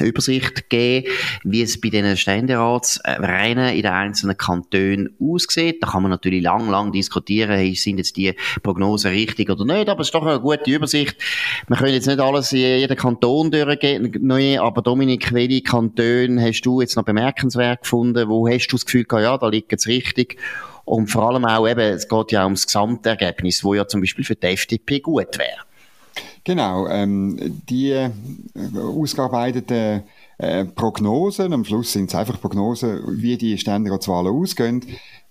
Übersicht 0.00 0.68
geben, 0.68 1.08
wie 1.44 1.62
es 1.62 1.80
bei 1.80 1.88
den 1.90 2.16
Ständeratsrennen 2.16 3.74
in 3.74 3.82
den 3.82 3.92
einzelnen 3.92 4.36
Kantonen 4.36 5.14
aussieht. 5.20 5.82
Da 5.82 5.88
kann 5.88 6.02
man 6.02 6.10
natürlich 6.10 6.42
lang, 6.42 6.68
lang 6.68 6.92
diskutieren, 6.92 7.56
hey, 7.56 7.74
sind 7.74 7.98
jetzt 7.98 8.16
die 8.16 8.34
Prognosen 8.62 9.12
richtig 9.12 9.50
oder 9.50 9.64
nicht, 9.64 9.88
aber 9.88 10.00
es 10.00 10.08
ist 10.08 10.14
doch 10.14 10.26
eine 10.26 10.40
gute 10.40 10.70
Übersicht. 10.70 11.16
Wir 11.68 11.76
können 11.76 11.94
jetzt 11.94 12.06
nicht 12.06 12.20
alles 12.20 12.52
in 12.52 12.58
jeden 12.58 12.96
Kanton 12.96 13.50
durchgehen, 13.50 14.58
aber 14.58 14.82
Dominik, 14.82 15.32
welche 15.32 15.62
Kantone 15.62 16.40
hast 16.40 16.62
du 16.62 16.80
jetzt 16.80 16.96
noch 16.96 17.04
bemerkenswert 17.04 17.82
gefunden? 17.82 18.28
Wo 18.28 18.48
hast 18.48 18.68
du 18.68 18.76
das 18.76 18.84
Gefühl 18.84 19.04
gehabt, 19.04 19.24
ja, 19.24 19.38
da 19.38 19.48
liegt 19.48 19.72
es 19.72 19.86
richtig? 19.86 20.38
Und 20.84 21.08
vor 21.08 21.28
allem 21.28 21.44
auch 21.44 21.68
eben, 21.68 21.80
es 21.80 22.08
geht 22.08 22.32
ja 22.32 22.44
ums 22.44 22.66
Gesamtergebnis, 22.66 23.62
wo 23.62 23.74
ja 23.74 23.86
zum 23.86 24.00
Beispiel 24.00 24.24
für 24.24 24.34
die 24.34 24.48
FDP 24.48 24.98
gut 25.00 25.38
wäre. 25.38 25.60
Genau, 26.44 26.88
ähm, 26.88 27.62
die 27.68 27.90
äh, 27.90 28.10
ausgearbeiteten 28.76 30.02
äh, 30.38 30.64
Prognosen, 30.64 31.52
am 31.52 31.64
Schluss 31.64 31.92
sind 31.92 32.08
es 32.08 32.16
einfach 32.16 32.40
Prognosen, 32.40 33.00
wie 33.22 33.36
die 33.36 33.56
Ständeratswahlen 33.58 34.32
ausgehen, 34.32 34.84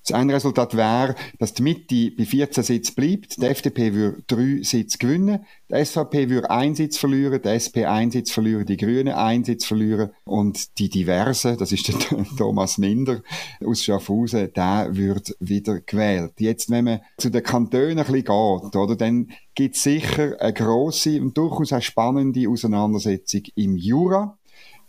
das 0.03 0.17
eine 0.17 0.33
Resultat 0.33 0.75
wäre, 0.75 1.15
dass 1.39 1.53
die 1.53 1.63
Mitte 1.63 2.11
bei 2.11 2.25
14 2.25 2.63
Sitzen 2.63 2.95
bleibt, 2.95 3.41
die 3.41 3.45
FDP 3.45 3.93
würde 3.93 4.23
drei 4.27 4.59
Sitze 4.63 4.97
gewinnen, 4.97 5.45
die 5.69 5.85
SVP 5.85 6.29
würde 6.29 6.49
einen 6.49 6.75
Sitz 6.75 6.97
verlieren, 6.97 7.41
die 7.41 7.49
SP 7.49 7.85
einen 7.85 8.11
Sitz 8.11 8.31
verlieren, 8.31 8.65
die 8.65 8.77
Grünen 8.77 9.13
einen 9.13 9.43
Sitz 9.43 9.65
verlieren 9.65 10.11
und 10.23 10.79
die 10.79 10.89
Diversen, 10.89 11.57
das 11.57 11.71
ist 11.71 11.87
der 11.87 11.95
Thomas 12.37 12.77
Minder 12.77 13.21
aus 13.63 13.83
Schaffhausen, 13.83 14.51
der 14.53 14.89
wird 14.91 15.35
wieder 15.39 15.79
gewählt. 15.81 16.33
Jetzt, 16.39 16.69
wenn 16.69 16.85
man 16.85 17.01
zu 17.17 17.29
den 17.29 17.43
Kantonen 17.43 17.99
ein 17.99 18.05
bisschen 18.05 18.25
geht, 18.25 18.75
oder, 18.75 18.95
dann 18.95 19.31
gibt 19.55 19.75
es 19.75 19.83
sicher 19.83 20.35
eine 20.39 20.53
grosse 20.53 21.21
und 21.21 21.37
durchaus 21.37 21.73
auch 21.73 21.81
spannende 21.81 22.49
Auseinandersetzung 22.49 23.43
im 23.55 23.75
Jura. 23.77 24.37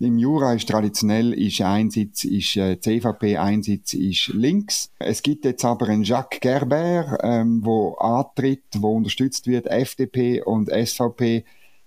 Im 0.02 0.18
Jura 0.18 0.54
ist 0.54 0.68
traditionell 0.68 1.32
ist 1.32 1.60
ein 1.60 1.88
Sitz 1.88 2.24
ist 2.24 2.56
äh, 2.56 2.80
CVP, 2.80 3.36
ein 3.36 3.62
Sitz 3.62 3.94
ist 3.94 4.28
links. 4.34 4.90
Es 4.98 5.22
gibt 5.22 5.44
jetzt 5.44 5.64
aber 5.64 5.88
einen 5.88 6.02
Jacques 6.02 6.40
Gerber, 6.40 7.18
ähm, 7.22 7.64
wo 7.64 7.94
antritt, 7.94 8.64
wo 8.78 8.96
unterstützt 8.96 9.46
wird, 9.46 9.68
FDP 9.68 10.42
und 10.42 10.70
SVP 10.70 11.44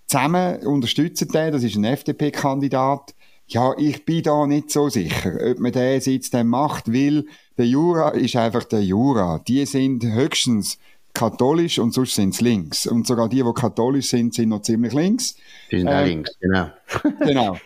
zusammen 0.07 0.65
unterstützen 0.65 1.27
den. 1.27 1.51
Das 1.51 1.63
ist 1.63 1.75
ein 1.75 1.83
FDP-Kandidat. 1.83 3.13
Ja, 3.47 3.73
ich 3.77 4.05
bin 4.05 4.23
da 4.23 4.47
nicht 4.47 4.71
so 4.71 4.87
sicher, 4.87 5.33
ob 5.51 5.59
man 5.59 5.73
den 5.73 5.99
Sitz 5.99 6.29
dann 6.29 6.47
macht, 6.47 6.91
weil 6.91 7.25
der 7.57 7.67
Jura 7.67 8.09
ist 8.11 8.37
einfach 8.37 8.63
der 8.63 8.81
Jura. 8.81 9.39
Die 9.45 9.65
sind 9.65 10.05
höchstens 10.05 10.79
katholisch 11.15 11.79
und 11.79 11.91
sonst 11.91 12.13
sind 12.13 12.35
sie 12.35 12.43
links. 12.43 12.85
Und 12.85 13.07
sogar 13.07 13.27
die, 13.27 13.41
die 13.41 13.53
katholisch 13.53 14.09
sind, 14.09 14.35
sind 14.35 14.49
noch 14.49 14.61
ziemlich 14.61 14.93
links. 14.93 15.35
Die 15.71 15.79
sind 15.79 15.87
äh, 15.87 15.95
auch 15.95 16.05
links, 16.05 16.31
genau. 16.39 16.67
genau. 17.19 17.57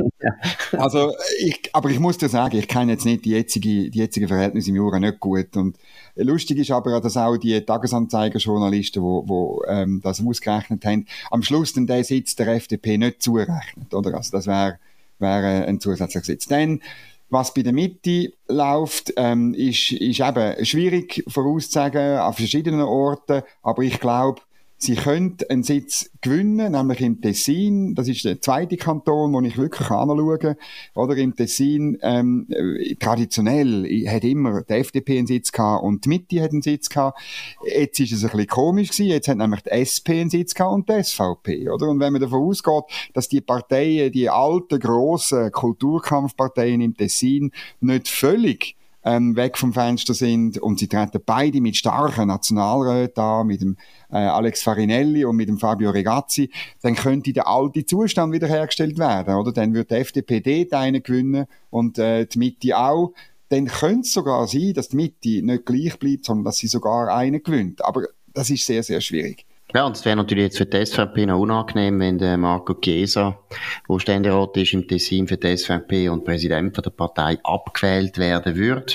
Also, 0.72 1.14
ich, 1.40 1.70
aber 1.74 1.90
ich 1.90 2.00
muss 2.00 2.18
dir 2.18 2.30
sagen, 2.30 2.58
ich 2.58 2.68
kenne 2.68 2.94
jetzt 2.94 3.06
nicht 3.06 3.26
die 3.26 3.32
jetzige, 3.32 3.90
die 3.90 4.00
jetzige 4.00 4.28
Verhältnisse 4.28 4.70
im 4.70 4.78
Jura 4.78 5.00
nicht 5.00 5.20
gut. 5.20 5.58
Und 5.58 5.78
lustig 6.16 6.60
ist 6.60 6.72
aber, 6.72 7.02
dass 7.02 7.18
auch 7.18 7.36
die 7.36 7.60
Tagesanzeiger-Journalisten, 7.60 9.02
wo, 9.02 9.28
wo 9.28 9.64
ähm, 9.68 10.00
das 10.02 10.26
ausgerechnet 10.26 10.86
haben, 10.86 11.06
am 11.32 11.44
Schluss 11.44 11.74
dann 11.74 11.88
der 11.88 12.04
Sitz 12.06 12.36
der 12.36 12.48
FDP 12.48 12.98
nicht 12.98 13.22
zurechnet, 13.22 13.94
oder? 13.94 14.14
Also, 14.14 14.32
das 14.32 14.48
wäre 14.48 14.80
wäre 15.20 15.66
ein 15.66 15.80
zusätzlicher 15.80 16.26
Sitz. 16.26 16.48
Dann 16.48 16.82
was 17.30 17.54
bei 17.54 17.62
der 17.62 17.74
Mitte 17.74 18.34
läuft, 18.48 19.14
ähm, 19.18 19.54
ist, 19.54 19.92
ist 19.92 20.20
eben 20.20 20.66
schwierig 20.66 21.24
vorauszusagen 21.28 22.18
an 22.18 22.34
verschiedenen 22.34 22.82
Orten, 22.82 23.44
aber 23.62 23.84
ich 23.84 24.00
glaube, 24.00 24.42
Sie 24.82 24.96
können 24.96 25.36
einen 25.50 25.64
Sitz 25.64 26.10
gewinnen, 26.22 26.72
nämlich 26.72 27.02
im 27.02 27.20
Tessin. 27.20 27.96
Das 27.96 28.08
ist 28.08 28.24
der 28.24 28.40
zweite 28.40 28.78
Kanton, 28.78 29.34
wo 29.34 29.42
ich 29.42 29.58
wirklich 29.58 29.90
anschaue. 29.90 30.56
Oder 30.96 31.18
im 31.18 31.36
Tessin, 31.36 31.98
ähm, 32.02 32.48
traditionell 32.98 33.84
hat 34.08 34.24
immer 34.24 34.62
die 34.62 34.74
FDP 34.76 35.18
einen 35.18 35.28
Sitz 35.28 35.52
gehabt 35.52 35.84
und 35.84 36.06
die 36.06 36.10
Mitte 36.10 36.42
hat 36.42 36.52
einen 36.52 36.62
Sitz 36.62 36.88
gehabt. 36.88 37.20
Jetzt 37.66 38.00
ist 38.00 38.14
es 38.14 38.24
ein 38.24 38.32
bisschen 38.32 38.48
komisch 38.48 38.92
gewesen. 38.92 39.10
Jetzt 39.10 39.28
hat 39.28 39.38
nämlich 39.38 39.64
die 39.64 39.72
SP 39.84 40.22
einen 40.22 40.30
Sitz 40.30 40.56
gehabt 40.56 40.74
und 40.74 40.88
die 40.88 41.04
SVP, 41.04 41.70
oder? 41.70 41.90
Und 41.90 42.00
wenn 42.00 42.14
man 42.14 42.22
davon 42.22 42.44
ausgeht, 42.44 42.86
dass 43.14 43.28
die 43.28 43.42
Parteien, 43.42 44.14
die 44.14 44.30
alten, 44.30 44.80
grossen 44.80 45.52
Kulturkampfparteien 45.52 46.80
im 46.80 46.96
Tessin 46.96 47.52
nicht 47.82 48.08
völlig 48.08 48.79
ähm, 49.04 49.36
weg 49.36 49.58
vom 49.58 49.74
Fenster 49.74 50.14
sind 50.14 50.58
und 50.58 50.80
sie 50.80 50.88
treten 50.88 51.22
beide 51.26 51.62
mit 51.62 51.78
starken 51.78 52.28
Nationalräten 52.28 53.24
an, 53.24 53.48
mit 53.48 53.62
dem 53.62 53.78
äh, 54.12 54.18
Alex 54.18 54.62
Farinelli 54.62 55.26
und 55.26 55.36
mit 55.36 55.48
dem 55.48 55.58
Fabio 55.58 55.92
Regazzi, 55.92 56.50
dann 56.82 56.96
könnte 56.96 57.34
der 57.34 57.48
alte 57.48 57.86
Zustand 57.86 58.34
wiederhergestellt 58.34 58.98
werden, 58.98 59.36
oder? 59.36 59.52
Dann 59.52 59.74
wird 59.74 59.92
die 59.92 59.96
FDP 59.96 60.42
dort 60.42 60.74
einen 60.82 61.04
gewinnen 61.04 61.46
und 61.70 61.98
äh, 61.98 62.26
die 62.26 62.40
Mitte 62.40 62.78
auch. 62.78 63.14
Dann 63.50 63.66
könnte 63.66 64.02
es 64.02 64.14
sogar 64.14 64.48
sein, 64.48 64.74
dass 64.74 64.90
die 64.90 64.96
Mitte 64.98 65.46
nicht 65.46 65.66
gleich 65.66 65.98
bleibt, 65.98 66.26
sondern 66.26 66.46
dass 66.46 66.58
sie 66.58 66.68
sogar 66.68 67.14
einen 67.14 67.42
gewinnt. 67.42 67.84
Aber 67.84 68.04
das 68.34 68.50
ist 68.50 68.66
sehr, 68.66 68.84
sehr 68.84 69.02
schwierig. 69.02 69.46
Ja, 69.76 69.86
und 69.86 69.96
es 69.96 70.04
wäre 70.04 70.16
natürlich 70.16 70.46
jetzt 70.46 70.58
für 70.58 70.66
die 70.66 70.84
SVP 70.84 71.28
noch 71.28 71.40
unangenehm, 71.40 72.00
wenn 72.00 72.18
der 72.18 72.38
Marco 72.38 72.74
Chiesa, 72.74 73.38
wo 73.88 74.00
Ständerat 74.00 74.58
ist 74.58 74.74
im 74.74 74.88
Tessin 74.88 75.28
für 75.28 75.38
die 75.38 75.56
SVP 75.56 76.10
und 76.10 76.26
Präsident 76.26 76.76
der 76.84 76.90
Partei, 76.90 77.38
abgewählt 77.44 78.18
werden 78.18 78.56
würde. 78.56 78.94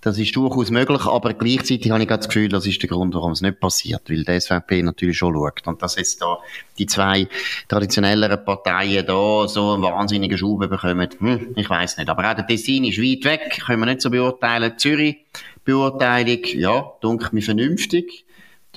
Das 0.00 0.18
ist 0.18 0.34
durchaus 0.34 0.70
möglich, 0.70 1.06
aber 1.06 1.34
gleichzeitig 1.34 1.90
habe 1.92 2.02
ich 2.02 2.08
das 2.08 2.26
Gefühl, 2.26 2.48
das 2.48 2.66
ist 2.66 2.82
der 2.82 2.88
Grund, 2.88 3.14
warum 3.14 3.32
es 3.32 3.42
nicht 3.42 3.60
passiert, 3.60 4.10
weil 4.10 4.24
die 4.24 4.40
SVP 4.40 4.82
natürlich 4.82 5.18
schon 5.18 5.34
schaut. 5.34 5.66
Und 5.66 5.82
dass 5.82 5.94
jetzt 5.94 6.20
da 6.20 6.38
die 6.78 6.86
zwei 6.86 7.28
traditionelleren 7.68 8.44
Parteien 8.44 9.06
da 9.06 9.46
so 9.46 9.74
einen 9.74 9.82
wahnsinnigen 9.84 10.36
Schub 10.36 10.68
bekommen, 10.68 11.08
hm, 11.16 11.52
ich 11.54 11.70
weiß 11.70 11.96
nicht. 11.96 12.08
Aber 12.08 12.28
auch 12.28 12.34
der 12.34 12.46
Tessin 12.46 12.84
ist 12.84 12.98
weit 12.98 13.24
weg, 13.24 13.62
können 13.64 13.80
wir 13.80 13.86
nicht 13.86 14.00
so 14.00 14.10
beurteilen. 14.10 14.78
Zürich, 14.78 15.18
Beurteilung, 15.64 16.44
ja, 16.44 16.92
dunkelt 17.00 17.32
mir 17.32 17.42
vernünftig. 17.42 18.24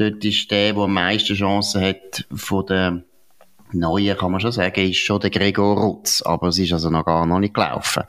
Dort 0.02 0.26
ist 0.26 0.50
der, 0.50 0.74
der 0.74 0.82
am 0.82 0.94
meisten 0.94 1.36
Chancen 1.36 1.80
hat 1.84 2.26
von 2.34 2.66
der 2.66 3.04
Neue 3.72 4.16
kann 4.16 4.32
man 4.32 4.42
schon 4.42 4.52
sagen, 4.52 4.90
ist 4.90 4.98
schon 4.98 5.20
der 5.20 5.30
Gregor 5.30 5.78
Rutz, 5.78 6.24
aber 6.24 6.48
es 6.48 6.58
ist 6.58 6.74
also 6.74 6.90
noch 6.90 7.06
gar 7.06 7.28
noch 7.28 7.38
nicht 7.38 7.54
gelaufen. 7.54 8.04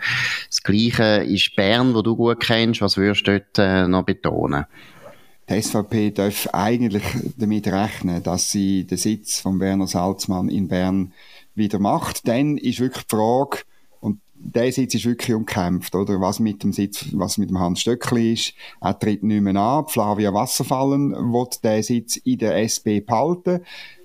Das 0.49 0.63
Gleiche 0.63 1.23
ist 1.23 1.55
Bern, 1.55 1.95
wo 1.95 2.01
du 2.01 2.17
gut 2.17 2.41
kennst. 2.41 2.81
Was 2.81 2.97
würdest 2.97 3.27
du 3.27 3.39
dort 3.39 3.59
äh, 3.59 3.87
noch 3.87 4.05
betonen? 4.05 4.65
Die 5.51 5.61
SVP 5.61 6.13
darf 6.13 6.49
eigentlich 6.55 7.05
damit 7.37 7.69
rechnen, 7.69 8.23
dass 8.23 8.51
sie 8.51 8.87
den 8.87 8.97
Sitz 8.97 9.41
von 9.41 9.61
Werner 9.61 9.87
Salzmann 9.87 10.49
in 10.49 10.69
Bern 10.69 11.13
wieder 11.55 11.79
macht. 11.79 12.27
Dann 12.27 12.57
ist 12.57 12.81
wirklich 12.81 13.05
die 13.05 13.15
Frage, 13.15 13.59
der 14.45 14.73
Sitz 14.73 14.95
ist 14.95 15.05
wirklich 15.05 15.35
umkämpft, 15.35 15.95
oder? 15.95 16.21
Was 16.21 16.41
mit 16.41 16.63
dem 16.63 16.73
Sitz, 16.73 17.07
was 17.13 17.39
mit 17.39 17.51
dem 17.51 17.59
Hans 17.59 17.81
Stöckli 17.81 18.33
ist. 18.33 18.55
Er 18.81 18.99
tritt 18.99 19.23
nicht 19.23 19.41
mehr 19.41 19.57
an. 19.57 19.87
Flavia 19.87 20.35
Wasserfallen 20.35 21.13
wird 21.33 21.63
den 21.65 21.83
Sitz 21.83 22.17
in 22.17 22.39
der 22.39 22.57
SP 22.59 23.01
behalten. 23.01 23.61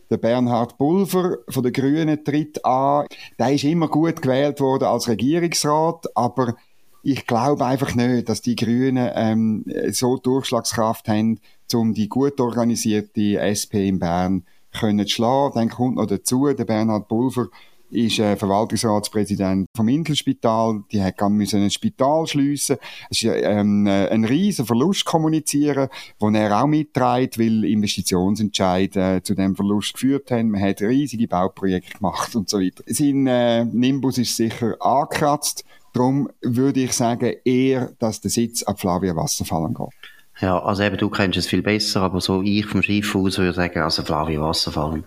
Der 0.09 0.17
Bernhard 0.17 0.77
Pulver 0.77 1.39
von 1.49 1.63
den 1.63 1.73
Grünen 1.73 2.23
tritt 2.23 2.63
an. 2.63 3.07
Der 3.37 3.53
ist 3.53 3.63
immer 3.63 3.87
gut 3.87 4.21
gewählt 4.21 4.61
worden 4.61 4.85
als 4.85 5.07
Regierungsrat, 5.07 6.05
aber 6.15 6.55
ich 7.03 7.25
glaube 7.25 7.65
einfach 7.65 7.95
nicht, 7.95 8.29
dass 8.29 8.41
die 8.41 8.55
Grünen 8.55 9.09
ähm, 9.15 9.65
so 9.91 10.17
Durchschlagskraft 10.17 11.07
haben, 11.07 11.39
um 11.73 11.93
die 11.93 12.07
gut 12.07 12.39
organisierte 12.39 13.39
SP 13.41 13.87
in 13.87 13.99
Bern 13.99 14.45
können 14.77 15.07
zu 15.07 15.13
schlagen. 15.13 15.55
Dann 15.55 15.69
kommt 15.69 15.95
noch 15.95 16.05
dazu, 16.05 16.53
der 16.53 16.65
Bernhard 16.65 17.07
Pulver 17.07 17.47
ist 17.89 18.19
äh, 18.19 18.35
Verwaltungsratspräsident 18.35 19.67
vom 19.75 19.87
Inselspital. 19.87 20.83
Die 20.91 21.01
hat 21.01 21.21
müssen 21.29 21.63
ein 21.63 21.71
Spital 21.71 22.27
schliessen. 22.27 22.77
Es 23.09 23.23
ist 23.23 23.31
ähm, 23.43 23.87
äh, 23.87 24.07
ein 24.09 24.25
riesen 24.25 24.65
Verlust 24.65 25.05
kommunizieren, 25.05 25.89
wo 26.19 26.29
er 26.29 26.61
auch 26.61 26.67
mitträgt, 26.67 27.39
weil 27.39 27.63
Investitionsentscheide 27.65 29.15
äh, 29.17 29.21
zu 29.21 29.35
dem 29.35 29.55
Verlust 29.55 29.93
geführt 29.93 30.31
haben. 30.31 30.51
Man 30.51 30.61
hat 30.61 30.81
riesige 30.81 31.27
Bauprojekte 31.27 31.97
gemacht 31.97 32.35
und 32.35 32.49
so 32.49 32.59
weiter. 32.59 32.83
Sein 32.87 33.27
äh, 33.27 33.65
Nimbus 33.65 34.17
ist 34.17 34.35
sicher 34.35 34.75
angekratzt. 34.79 35.63
Darum 35.93 36.29
würde 36.41 36.83
ich 36.83 36.93
sagen, 36.93 37.33
eher, 37.43 37.91
dass 37.99 38.21
der 38.21 38.29
Sitz 38.29 38.63
ab 38.63 38.79
Flavia 38.79 39.15
Wasserfallen 39.15 39.73
geht. 39.73 40.16
Ja, 40.39 40.59
also 40.59 40.83
eben, 40.83 40.97
du 40.97 41.09
kennst 41.09 41.37
es 41.37 41.47
viel 41.47 41.63
besser, 41.63 42.01
aber 42.01 42.21
so 42.21 42.43
ich 42.43 42.65
vom 42.65 42.83
Schiff 42.83 43.15
aus 43.15 43.39
würde 43.39 43.53
sagen, 43.53 43.79
also 43.79 44.03
Flavio 44.03 44.43
Wasserfallen, 44.43 45.05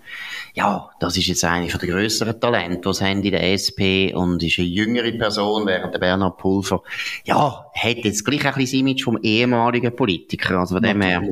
ja, 0.55 0.91
das 0.99 1.17
ist 1.17 1.29
jetzt 1.29 1.45
eine 1.45 1.69
von 1.69 1.79
der 1.79 1.89
grösseren 1.89 2.41
Talente, 2.41 2.89
es 2.89 3.01
haben 3.01 3.23
in 3.23 3.31
der 3.31 3.45
SP 3.55 4.11
und 4.13 4.43
ist 4.43 4.59
eine 4.59 4.67
jüngere 4.67 5.13
Person, 5.13 5.67
während 5.67 5.95
der 5.95 6.01
Bernhard 6.01 6.37
Pulver, 6.37 6.83
ja, 7.25 7.65
hat 7.75 7.99
jetzt 7.99 8.25
gleich 8.25 8.45
ein 8.45 8.55
bisschen 8.55 8.63
das 8.63 8.73
Image 8.73 9.05
vom 9.05 9.19
ehemaligen 9.23 9.95
Politiker, 9.95 10.59
also 10.59 10.75
von 10.75 10.83
dem 10.83 11.01
her 11.01 11.23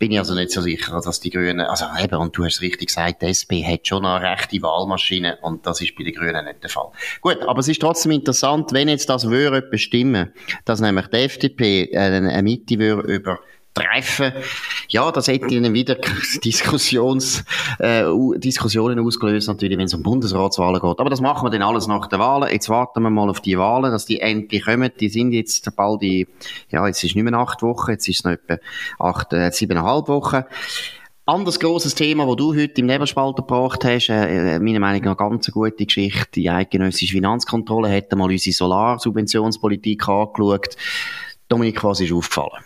bin 0.00 0.12
ich 0.12 0.18
also 0.18 0.34
nicht 0.34 0.50
so 0.50 0.62
sicher, 0.62 0.98
dass 1.04 1.20
die 1.20 1.28
Grünen, 1.28 1.60
also 1.60 1.84
eben, 2.02 2.16
und 2.16 2.36
du 2.36 2.44
hast 2.44 2.62
richtig 2.62 2.88
gesagt, 2.88 3.20
die 3.20 3.26
SP 3.28 3.60
hat 3.62 3.86
schon 3.86 4.04
eine 4.06 4.26
rechte 4.26 4.60
Wahlmaschine 4.62 5.38
und 5.42 5.66
das 5.66 5.82
ist 5.82 5.94
bei 5.94 6.04
den 6.04 6.14
Grünen 6.14 6.46
nicht 6.46 6.62
der 6.62 6.70
Fall. 6.70 6.90
Gut, 7.20 7.38
aber 7.46 7.60
es 7.60 7.68
ist 7.68 7.82
trotzdem 7.82 8.12
interessant, 8.12 8.72
wenn 8.72 8.88
jetzt 8.88 9.10
das 9.10 9.28
würde 9.28 9.60
bestimmen, 9.60 10.32
dass 10.64 10.80
nämlich 10.80 11.06
die 11.08 11.18
FDP 11.18 11.90
äh, 11.92 11.98
eine 11.98 12.42
Mitte 12.42 12.78
würde 12.78 13.12
über 13.12 13.40
treffen. 13.74 14.32
Ja, 14.88 15.10
das 15.12 15.28
hätte 15.28 15.54
ihnen 15.54 15.74
wieder 15.74 15.96
Diskussions, 16.44 17.44
äh, 17.78 18.04
Diskussionen 18.36 18.98
ausgelöst, 18.98 19.48
natürlich, 19.48 19.78
wenn 19.78 19.86
es 19.86 19.94
um 19.94 20.02
Bundesratswahlen 20.02 20.80
geht. 20.80 20.98
Aber 20.98 21.10
das 21.10 21.20
machen 21.20 21.46
wir 21.46 21.50
dann 21.50 21.62
alles 21.62 21.86
nach 21.86 22.06
den 22.08 22.18
Wahlen. 22.18 22.50
Jetzt 22.52 22.68
warten 22.68 23.02
wir 23.02 23.10
mal 23.10 23.30
auf 23.30 23.40
die 23.40 23.58
Wahlen, 23.58 23.92
dass 23.92 24.06
die 24.06 24.20
endlich 24.20 24.64
kommen. 24.64 24.90
Die 24.98 25.08
sind 25.08 25.32
jetzt 25.32 25.74
bald 25.76 26.02
die, 26.02 26.26
ja, 26.70 26.86
jetzt 26.86 27.02
ist 27.04 27.14
nicht 27.14 27.24
mehr 27.24 27.34
acht 27.34 27.62
Wochen, 27.62 27.92
jetzt 27.92 28.08
ist 28.08 28.18
es 28.18 28.24
noch 28.24 28.32
etwa 28.32 28.58
acht, 28.98 29.32
äh, 29.32 29.50
siebeneinhalb 29.50 30.08
Wochen. 30.08 30.44
Anderes 31.26 31.60
grosses 31.60 31.94
Thema, 31.94 32.26
das 32.26 32.36
du 32.36 32.54
heute 32.56 32.80
im 32.80 32.86
Nebelspalter 32.86 33.42
gebracht 33.42 33.84
hast, 33.84 34.08
äh, 34.08 34.56
äh 34.56 34.58
meiner 34.58 34.80
Meinung 34.80 35.04
nach 35.04 35.16
ganz 35.16 35.46
eine 35.46 35.52
gute 35.52 35.86
Geschichte. 35.86 36.32
Die 36.34 36.50
eidgenössische 36.50 37.12
Finanzkontrolle 37.12 37.94
hat 37.94 38.10
einmal 38.10 38.30
unsere 38.30 38.52
Solarsubventionspolitik 38.52 40.08
angeschaut. 40.08 40.76
Dominik, 41.48 41.84
was 41.84 42.00
ist 42.00 42.12
aufgefallen? 42.12 42.64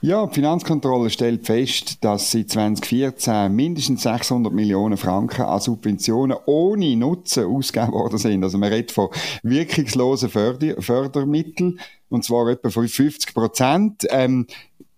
Ja, 0.00 0.24
die 0.26 0.34
Finanzkontrolle 0.34 1.10
stellt 1.10 1.44
fest, 1.44 2.04
dass 2.04 2.30
sie 2.30 2.46
2014 2.46 3.52
mindestens 3.52 4.04
600 4.04 4.52
Millionen 4.52 4.96
Franken 4.96 5.42
an 5.42 5.60
Subventionen 5.60 6.36
ohne 6.46 6.94
Nutzen 6.94 7.46
ausgegeben 7.46 7.92
worden 7.92 8.16
sind. 8.16 8.44
Also 8.44 8.58
man 8.58 8.68
redet 8.68 8.92
von 8.92 9.08
wirkungslosen 9.42 10.28
Förder 10.28 10.80
Fördermitteln, 10.80 11.80
und 12.10 12.24
zwar 12.24 12.48
etwa 12.48 12.70
von 12.70 12.86
50 12.86 13.34
Prozent. 13.34 14.06
Ähm, 14.10 14.46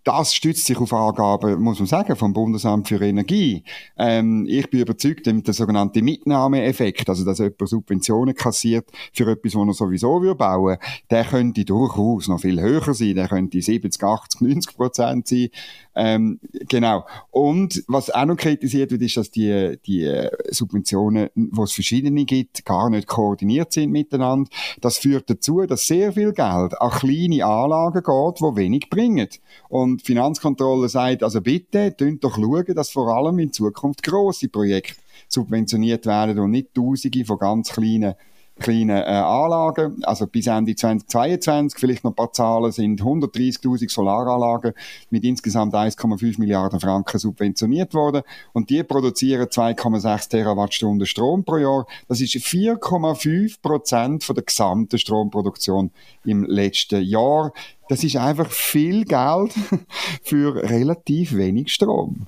das 0.05 0.35
stützt 0.35 0.67
sich 0.67 0.79
auf 0.79 0.93
Angaben, 0.93 1.61
muss 1.61 1.79
man 1.79 1.87
sagen, 1.87 2.17
vom 2.17 2.33
Bundesamt 2.33 2.89
für 2.89 3.01
Energie. 3.01 3.65
Ähm, 3.99 4.47
ich 4.49 4.69
bin 4.71 4.81
überzeugt, 4.81 5.27
der 5.27 5.55
sogenannte 5.55 6.03
Mitnahmeeffekt, 6.03 7.09
also 7.09 7.25
dass 7.25 7.39
jemand 7.39 7.69
Subventionen 7.69 8.35
kassiert 8.35 8.89
für 9.13 9.31
etwas, 9.31 9.55
was 9.55 9.67
er 9.69 9.75
sowieso 9.75 10.23
will 10.23 10.35
bauen 10.35 10.79
der 11.11 11.25
könnte 11.25 11.65
durchaus 11.65 12.29
noch 12.29 12.41
viel 12.41 12.61
höher 12.61 12.95
sein. 12.95 13.15
Der 13.15 13.29
könnte 13.29 13.61
70, 13.61 14.03
80, 14.03 14.41
90 14.41 14.77
Prozent 14.77 15.29
sein. 15.29 15.49
Ähm, 15.95 16.41
genau. 16.69 17.05
Und 17.31 17.83
was 17.89 18.11
auch 18.11 18.25
noch 18.25 18.37
kritisiert 18.37 18.91
wird, 18.91 19.03
ist, 19.03 19.17
dass 19.17 19.31
die, 19.31 19.79
die 19.87 20.29
Subventionen, 20.51 21.29
wo 21.35 21.65
es 21.65 21.73
verschiedene 21.73 22.25
gibt, 22.25 22.65
gar 22.65 22.91
nicht 22.91 23.09
koordiniert 23.09 23.73
sind 23.73 23.91
miteinander. 23.91 24.51
Das 24.81 24.99
führt 24.99 25.29
dazu, 25.29 25.63
dass 25.67 25.87
sehr 25.87 26.13
viel 26.13 26.33
Geld 26.33 26.81
an 26.81 26.91
kleine 26.91 27.45
Anlagen 27.45 28.03
geht, 28.03 28.41
die 28.41 28.57
wenig 28.57 28.91
bringen. 28.91 29.29
Und 29.69 29.90
die 29.97 30.05
Finanzkontrolle 30.05 30.89
sagt, 30.89 31.23
also 31.23 31.41
bitte, 31.41 31.95
tönt 31.97 32.25
doch 32.25 32.37
schauen, 32.37 32.75
dass 32.75 32.91
vor 32.91 33.09
allem 33.15 33.39
in 33.39 33.53
Zukunft 33.53 34.03
grosse 34.03 34.49
Projekte 34.49 35.01
subventioniert 35.29 36.07
werden 36.07 36.39
und 36.39 36.51
nicht 36.51 36.75
Tausende 36.75 37.25
von 37.25 37.39
ganz 37.39 37.71
kleinen 37.71 38.15
kleinen 38.61 38.91
äh, 38.91 39.03
Anlagen. 39.03 40.05
Also 40.05 40.27
bis 40.27 40.47
Ende 40.47 40.75
2022, 40.77 41.81
vielleicht 41.81 42.05
noch 42.05 42.13
ein 42.13 42.17
paar 42.17 42.33
Zahlen, 42.33 42.71
sind 42.71 43.03
130.000 43.03 43.91
Solaranlagen 43.91 44.75
mit 45.11 45.25
insgesamt 45.25 45.75
1,5 45.75 46.39
Milliarden 46.39 46.79
Franken 46.79 47.19
subventioniert 47.19 47.93
worden. 47.95 48.23
Und 48.53 48.71
die 48.71 48.85
produzieren 48.85 49.47
2,6 49.47 50.31
Terawattstunden 50.31 51.07
Strom 51.07 51.45
pro 51.45 51.57
Jahr. 51.57 51.87
Das 52.07 52.21
ist 52.21 52.35
4,5 52.35 53.61
Prozent 53.61 54.23
von 54.23 54.35
der 54.37 54.45
gesamten 54.45 54.99
Stromproduktion 54.99 55.91
im 56.25 56.45
letzten 56.45 57.03
Jahr. 57.03 57.53
Das 57.89 58.05
ist 58.05 58.17
einfach 58.17 58.51
viel 58.51 59.05
Geld 59.05 59.53
für 60.23 60.55
relativ 60.55 61.35
wenig 61.35 61.73
Strom. 61.73 62.27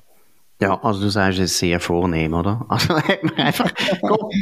Ja, 0.61 0.81
also 0.81 1.01
du 1.01 1.09
sagst 1.09 1.39
es 1.39 1.59
sehr 1.59 1.79
vornehm, 1.79 2.33
oder? 2.33 2.65
Also 2.69 2.95
hat 2.95 3.23
man 3.23 3.35
einfach 3.35 3.71
Gott, 4.01 4.33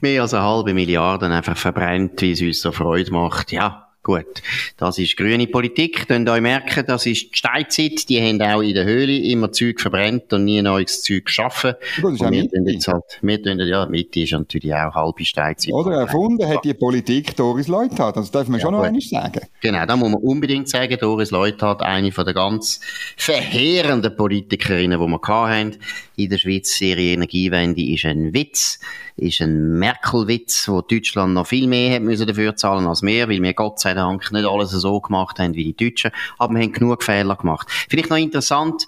mehr 0.00 0.22
als 0.22 0.34
eine 0.34 0.42
halbe 0.44 0.74
Milliarde 0.74 1.26
einfach 1.26 1.56
verbrennt, 1.56 2.20
wie 2.22 2.32
es 2.32 2.42
uns 2.42 2.60
so 2.60 2.72
Freude 2.72 3.10
macht. 3.12 3.52
Ja, 3.52 3.85
Gut, 4.06 4.40
das 4.76 4.98
ist 4.98 5.16
grüne 5.16 5.48
Politik. 5.48 6.06
Könnt 6.06 6.28
euch 6.28 6.40
merken, 6.40 6.84
das 6.86 7.06
ist 7.06 7.32
die 7.32 7.36
Steinzeit. 7.38 8.08
Die 8.08 8.22
haben 8.22 8.40
auch 8.40 8.60
in 8.60 8.72
der 8.72 8.84
Höhle 8.84 9.18
immer 9.18 9.50
Zeug 9.50 9.80
verbrennt 9.80 10.32
und 10.32 10.44
nie 10.44 10.62
neues 10.62 11.02
Zeug 11.02 11.24
geschaffen. 11.24 11.74
Gut, 12.00 12.12
das 12.12 12.20
ist 12.20 12.30
wir 12.30 12.48
tun 12.48 12.66
jetzt 12.68 12.86
halt, 12.86 13.02
wir 13.20 13.42
tun, 13.42 13.58
ja, 13.58 13.84
Mitte 13.86 14.20
ist 14.20 14.30
natürlich 14.30 14.72
auch 14.72 14.94
halbe 14.94 15.24
Steinzeit. 15.24 15.74
Oder 15.74 16.02
erfunden 16.02 16.46
hat 16.46 16.64
die 16.64 16.74
Politik 16.74 17.34
Doris 17.34 17.66
Leuthard. 17.66 18.16
Das 18.16 18.30
darf 18.30 18.46
man 18.46 18.60
ja, 18.60 18.66
schon 18.66 18.74
noch 18.74 18.84
einmal 18.84 19.00
sagen. 19.00 19.40
Genau, 19.60 19.84
da 19.84 19.96
muss 19.96 20.08
man 20.08 20.22
unbedingt 20.22 20.68
sagen, 20.68 20.96
Doris 21.00 21.32
Leuthard, 21.32 21.82
eine 21.82 22.12
von 22.12 22.24
der 22.24 22.34
ganz 22.34 22.78
verheerenden 23.16 24.16
Politikerinnen, 24.16 25.00
die 25.00 25.04
wir 25.04 25.48
hatten 25.48 25.78
in 26.14 26.30
der 26.30 26.38
Schweiz. 26.38 26.80
Ihre 26.80 27.00
Energiewende 27.00 27.82
ist 27.82 28.04
ein 28.04 28.32
Witz 28.32 28.78
ist 29.16 29.40
ein 29.40 29.78
Merkel-Witz, 29.78 30.68
wo 30.68 30.82
Deutschland 30.82 31.34
noch 31.34 31.46
viel 31.46 31.66
mehr 31.66 31.94
hat 31.94 32.02
müssen 32.02 32.26
dafür 32.26 32.54
zahlen 32.54 32.86
als 32.86 33.02
wir, 33.02 33.28
weil 33.28 33.42
wir 33.42 33.54
Gott 33.54 33.80
sei 33.80 33.94
Dank 33.96 34.30
nicht 34.30 34.46
alles 34.46 34.70
so 34.70 35.00
gemacht 35.00 35.38
haben 35.38 35.54
wie 35.54 35.72
die 35.72 35.76
Deutschen, 35.90 36.10
aber 36.38 36.54
wir 36.54 36.62
haben 36.62 36.72
genug 36.72 37.02
Fehler 37.02 37.36
gemacht. 37.36 37.68
Vielleicht 37.88 38.10
noch 38.10 38.16
interessant, 38.16 38.86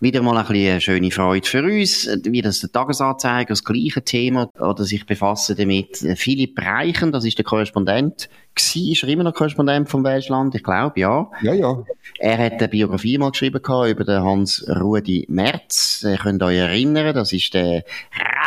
wieder 0.00 0.22
mal 0.22 0.36
ein 0.36 0.46
bisschen 0.46 0.70
eine 0.72 0.80
schöne 0.80 1.10
Freude 1.10 1.46
für 1.46 1.62
uns, 1.62 2.08
wie 2.24 2.42
das 2.42 2.60
der 2.60 2.72
Tagesanzeiger, 2.72 3.50
das 3.50 3.64
gleiche 3.64 4.02
Thema, 4.02 4.50
oder 4.58 4.84
sich 4.84 5.06
befassen 5.06 5.56
damit. 5.56 5.98
Philipp 6.16 6.58
Reichen, 6.60 7.12
das 7.12 7.24
ist 7.24 7.38
der 7.38 7.44
Korrespondent, 7.44 8.28
war, 8.56 8.92
ist 8.92 9.02
er 9.02 9.08
immer 9.08 9.24
noch 9.24 9.34
Korrespondent 9.34 9.88
vom 9.88 10.04
Welschland? 10.04 10.54
Ich 10.54 10.62
glaube, 10.62 10.98
ja. 10.98 11.30
Ja, 11.42 11.52
ja. 11.52 11.84
Er 12.18 12.38
hat 12.38 12.54
eine 12.54 12.68
Biografie 12.68 13.18
mal 13.18 13.30
geschrieben 13.30 13.60
über 13.62 14.04
den 14.04 14.22
Hans-Rudi 14.22 15.26
Merz. 15.28 16.04
Ihr 16.08 16.16
könnt 16.16 16.42
euch 16.42 16.56
erinnern, 16.56 17.14
das 17.14 17.32
ist 17.32 17.52
der 17.54 17.84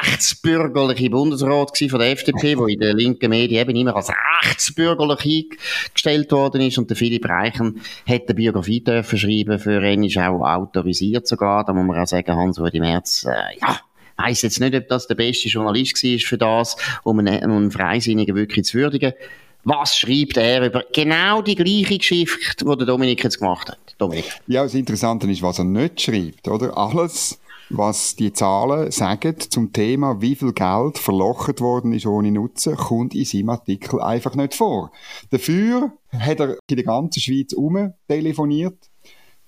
rechtsbürgerliche 0.02 1.10
Bundesrat 1.10 1.78
von 1.78 2.00
der 2.00 2.12
FDP, 2.12 2.56
der 2.56 2.67
in 2.67 2.80
den 2.80 2.98
linken 2.98 3.30
Medien 3.30 3.62
eben 3.62 3.76
immer 3.76 3.95
als 3.95 4.12
rechtsbürgerlich 4.43 5.48
eingestellt 5.86 6.32
worden 6.32 6.62
ist. 6.62 6.78
Und 6.78 6.89
der 6.89 6.98
Philipp 6.98 7.28
Reichen 7.28 7.82
hat 8.08 8.24
eine 8.28 8.36
Biografie 8.36 8.82
dürfen 8.82 9.19
schreiben, 9.19 9.60
für 9.60 9.84
ihn 9.86 10.04
ist 10.04 10.17
auch 10.17 10.41
autorisiert 10.41 11.28
sogar. 11.28 11.65
Da 11.65 11.74
muss 11.74 11.86
man 11.86 12.00
auch 12.00 12.08
sagen, 12.08 12.36
Hans-Rudi 12.36 12.80
Merz, 12.80 13.26
äh, 13.26 13.60
ja, 13.62 13.80
weiss 14.17 14.41
jetzt 14.41 14.60
nicht, 14.60 14.76
ob 14.76 14.88
das 14.88 15.08
der 15.08 15.15
beste 15.15 15.50
Journalist 15.50 16.04
war 16.04 16.19
für 16.19 16.38
das, 16.38 16.76
um 17.04 17.19
einen, 17.19 17.43
einen 17.43 17.72
Freisinnigen 17.72 18.36
wirklich 18.36 18.65
zu 18.65 18.78
würdigen. 18.78 19.13
Was 19.69 19.97
schreibt 19.97 20.36
er 20.38 20.65
über 20.65 20.84
genau 20.91 21.43
die 21.43 21.53
gleiche 21.53 21.99
Geschichte, 21.99 22.65
die 22.65 22.75
der 22.77 22.88
Dominik 22.88 23.23
jetzt 23.23 23.38
gemacht 23.38 23.69
hat? 23.69 23.77
Dominik. 23.99 24.25
Ja, 24.47 24.63
das 24.63 24.73
Interessante 24.73 25.29
ist, 25.29 25.43
was 25.43 25.60
er 25.60 25.65
nicht 25.65 26.01
schreibt, 26.01 26.47
oder? 26.47 26.75
Alles, 26.75 27.39
was 27.69 28.15
die 28.15 28.34
Zahlen 28.34 28.89
sagen 28.89 29.36
zum 29.39 29.71
Thema, 29.71 30.19
wie 30.21 30.34
viel 30.34 30.53
Geld 30.53 30.97
verlocht 30.97 31.62
worden 31.62 31.93
ist 31.93 32.08
ohne 32.08 32.32
Nutzen, 32.32 32.77
kommt 32.77 33.13
in 33.13 33.25
seinem 33.25 33.49
Artikel 33.49 34.01
einfach 34.01 34.34
nicht 34.34 34.55
vor. 34.55 34.91
Dafür 35.29 35.91
hat 36.17 36.39
er 36.39 36.58
in 36.67 36.75
der 36.75 36.86
ganzen 36.86 37.21
Schweiz 37.21 37.53
um 37.53 37.93
telefoniert 38.08 38.89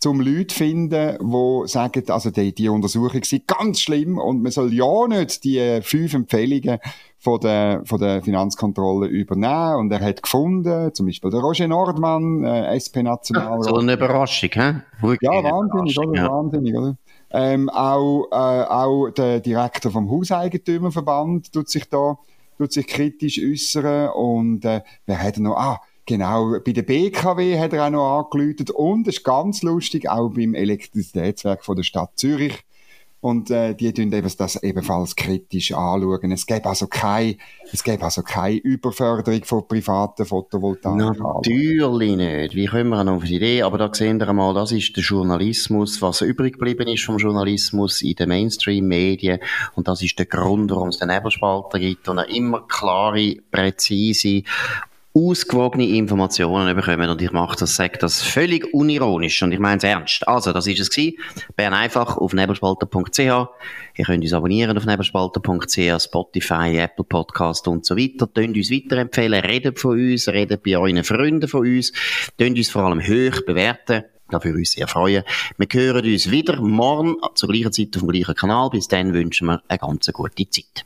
zum 0.02 0.20
Leute 0.20 0.54
finden, 0.54 1.18
die 1.20 1.68
sagen, 1.68 2.04
also 2.10 2.32
die, 2.32 2.54
die 2.54 2.70
Untersuchung 2.70 3.24
sei 3.24 3.42
ganz 3.46 3.82
schlimm 3.82 4.18
und 4.18 4.42
man 4.42 4.52
soll 4.52 4.74
ja 4.74 5.08
nicht 5.08 5.44
die 5.44 5.80
fünf 5.84 6.16
Empfehlungen 6.16 6.80
von 7.22 7.40
der, 7.40 7.84
von 7.86 8.00
der 8.00 8.24
Finanzkontrolle 8.24 9.08
übernehmen. 9.08 9.76
Und 9.76 9.92
er 9.92 10.02
hat 10.02 10.24
gefunden, 10.24 10.94
zum 10.94 11.06
Beispiel 11.06 11.30
der 11.30 11.40
Roger 11.40 11.68
Nordmann, 11.68 12.44
äh, 12.44 12.76
SP-Nationalrat. 12.76 13.64
So 13.64 13.78
eine 13.78 13.94
Überraschung, 13.94 14.50
hä? 14.54 14.82
ja, 15.22 15.44
wahnsinnig, 15.44 16.00
oder? 16.00 16.16
Ja. 16.16 16.30
Wahnsinnig, 16.32 16.76
oder? 16.76 16.98
Ähm, 17.30 17.70
auch, 17.70 18.28
äh, 18.32 18.36
auch 18.36 19.10
der 19.12 19.40
Direktor 19.40 19.92
vom 19.92 20.10
Hauseigentümerverband 20.10 21.54
tut 21.54 21.70
sich 21.70 21.88
da, 21.88 22.18
tut 22.58 22.74
sich 22.74 22.88
kritisch 22.88 23.40
äußern 23.40 24.10
und, 24.10 24.66
äh, 24.66 24.82
wer 25.06 25.22
hat 25.22 25.38
noch, 25.38 25.56
ah, 25.56 25.80
Genau, 26.08 26.58
bei 26.66 26.72
der 26.74 26.82
BKW 26.82 27.60
hat 27.60 27.74
er 27.74 27.86
auch 27.86 27.90
noch 27.92 28.18
angeläutet 28.18 28.72
und 28.72 29.08
es 29.08 29.18
ist 29.18 29.24
ganz 29.24 29.62
lustig, 29.62 30.10
auch 30.10 30.30
beim 30.30 30.56
Elektrizitätswerk 30.56 31.64
von 31.64 31.76
der 31.76 31.84
Stadt 31.84 32.14
Zürich. 32.16 32.66
Und 33.22 33.52
äh, 33.52 33.76
die 33.76 33.94
tun 33.94 34.12
eben 34.12 34.32
das 34.36 34.64
ebenfalls 34.64 35.16
kritisch 35.16 35.74
anschauen. 35.74 36.32
Es 36.32 36.48
gäbe 36.48 36.66
also 36.66 36.88
keine, 36.88 37.38
es 37.72 37.84
gäbe 37.84 38.04
also 38.04 38.24
keine 38.24 38.58
Überförderung 38.58 39.44
von 39.44 39.68
privaten 39.68 40.26
Photovoltaik. 40.26 40.96
Natürlich 40.96 42.16
nicht. 42.18 42.56
Wie 42.56 42.66
kommen 42.66 42.90
wir 42.90 43.04
noch 43.04 43.18
auf 43.18 43.24
die 43.24 43.36
Idee? 43.36 43.62
Aber 43.62 43.78
da 43.78 43.94
sehen 43.94 44.20
wir 44.20 44.28
einmal, 44.28 44.56
das 44.56 44.72
ist 44.72 44.98
der 44.98 45.04
Journalismus, 45.04 46.02
was 46.02 46.22
übrig 46.22 46.54
geblieben 46.54 46.88
ist 46.88 47.04
vom 47.04 47.18
Journalismus 47.18 48.02
in 48.02 48.16
den 48.16 48.30
Mainstream-Medien. 48.30 49.40
Und 49.76 49.88
das 49.88 50.02
ist 50.02 50.18
der 50.18 50.26
Grund, 50.26 50.72
warum 50.72 50.90
es 50.90 50.98
den 50.98 51.10
Nebelspalter 51.10 51.78
gibt 51.78 52.10
und 52.10 52.18
immer 52.18 52.66
klare, 52.68 53.36
präzise 53.52 54.42
ausgewogene 55.14 55.88
Informationen 55.88 56.76
bekommen 56.76 57.10
und 57.10 57.22
ich 57.22 57.32
mache 57.32 57.58
das, 57.60 57.76
sage 57.76 57.98
das 57.98 58.22
völlig 58.22 58.74
unironisch 58.74 59.44
und 59.44 59.52
ich 59.52 59.60
meine 59.60 59.78
es 59.78 59.84
ernst. 59.84 60.28
Also, 60.28 60.54
das 60.54 60.68
ist 60.68 60.80
es 60.80 60.90
gewesen. 60.90 61.18
Bern 61.56 61.74
einfach 61.74 62.18
auf 62.18 62.34
nebelspalter.ch. 62.34 63.20
Ihr 63.20 64.06
könnt 64.06 64.24
uns 64.24 64.34
abonnieren 64.34 64.78
auf 64.78 64.86
nebelspalter.ch, 64.86 66.04
Spotify, 66.04 66.78
Apple 66.78 67.04
Podcast 67.04 67.68
und 67.68 67.86
so 67.86 67.98
weiter. 67.98 68.32
Tönt 68.32 68.56
uns 68.56 68.72
weiterempfehlen, 68.72 69.44
redet 69.44 69.80
von 69.80 70.00
uns, 70.00 70.28
redet 70.30 70.64
bei 70.64 70.78
euren 70.78 71.04
Freunden 71.04 71.48
von 71.48 71.62
uns, 71.62 71.92
tönt 72.38 72.58
uns 72.58 72.70
vor 72.70 72.84
allem 72.84 73.02
hoch 73.02 73.42
bewerten. 73.46 74.04
Da 74.30 74.42
würde 74.42 74.60
uns 74.60 74.72
sehr 74.72 74.88
freuen. 74.88 75.24
Wir 75.58 75.68
hören 75.74 76.06
uns 76.06 76.32
wieder 76.32 76.62
morgen 76.62 77.18
zur 77.36 77.50
gleichen 77.50 77.74
Zeit 77.74 77.90
auf 77.96 78.02
dem 78.02 78.12
gleichen 78.12 78.36
Kanal. 78.36 78.70
Bis 78.70 78.88
dann 78.88 79.14
wünschen 79.14 79.48
wir 79.48 79.62
eine 79.68 79.78
ganz 79.78 80.10
gute 80.14 80.50
Zeit. 80.50 80.86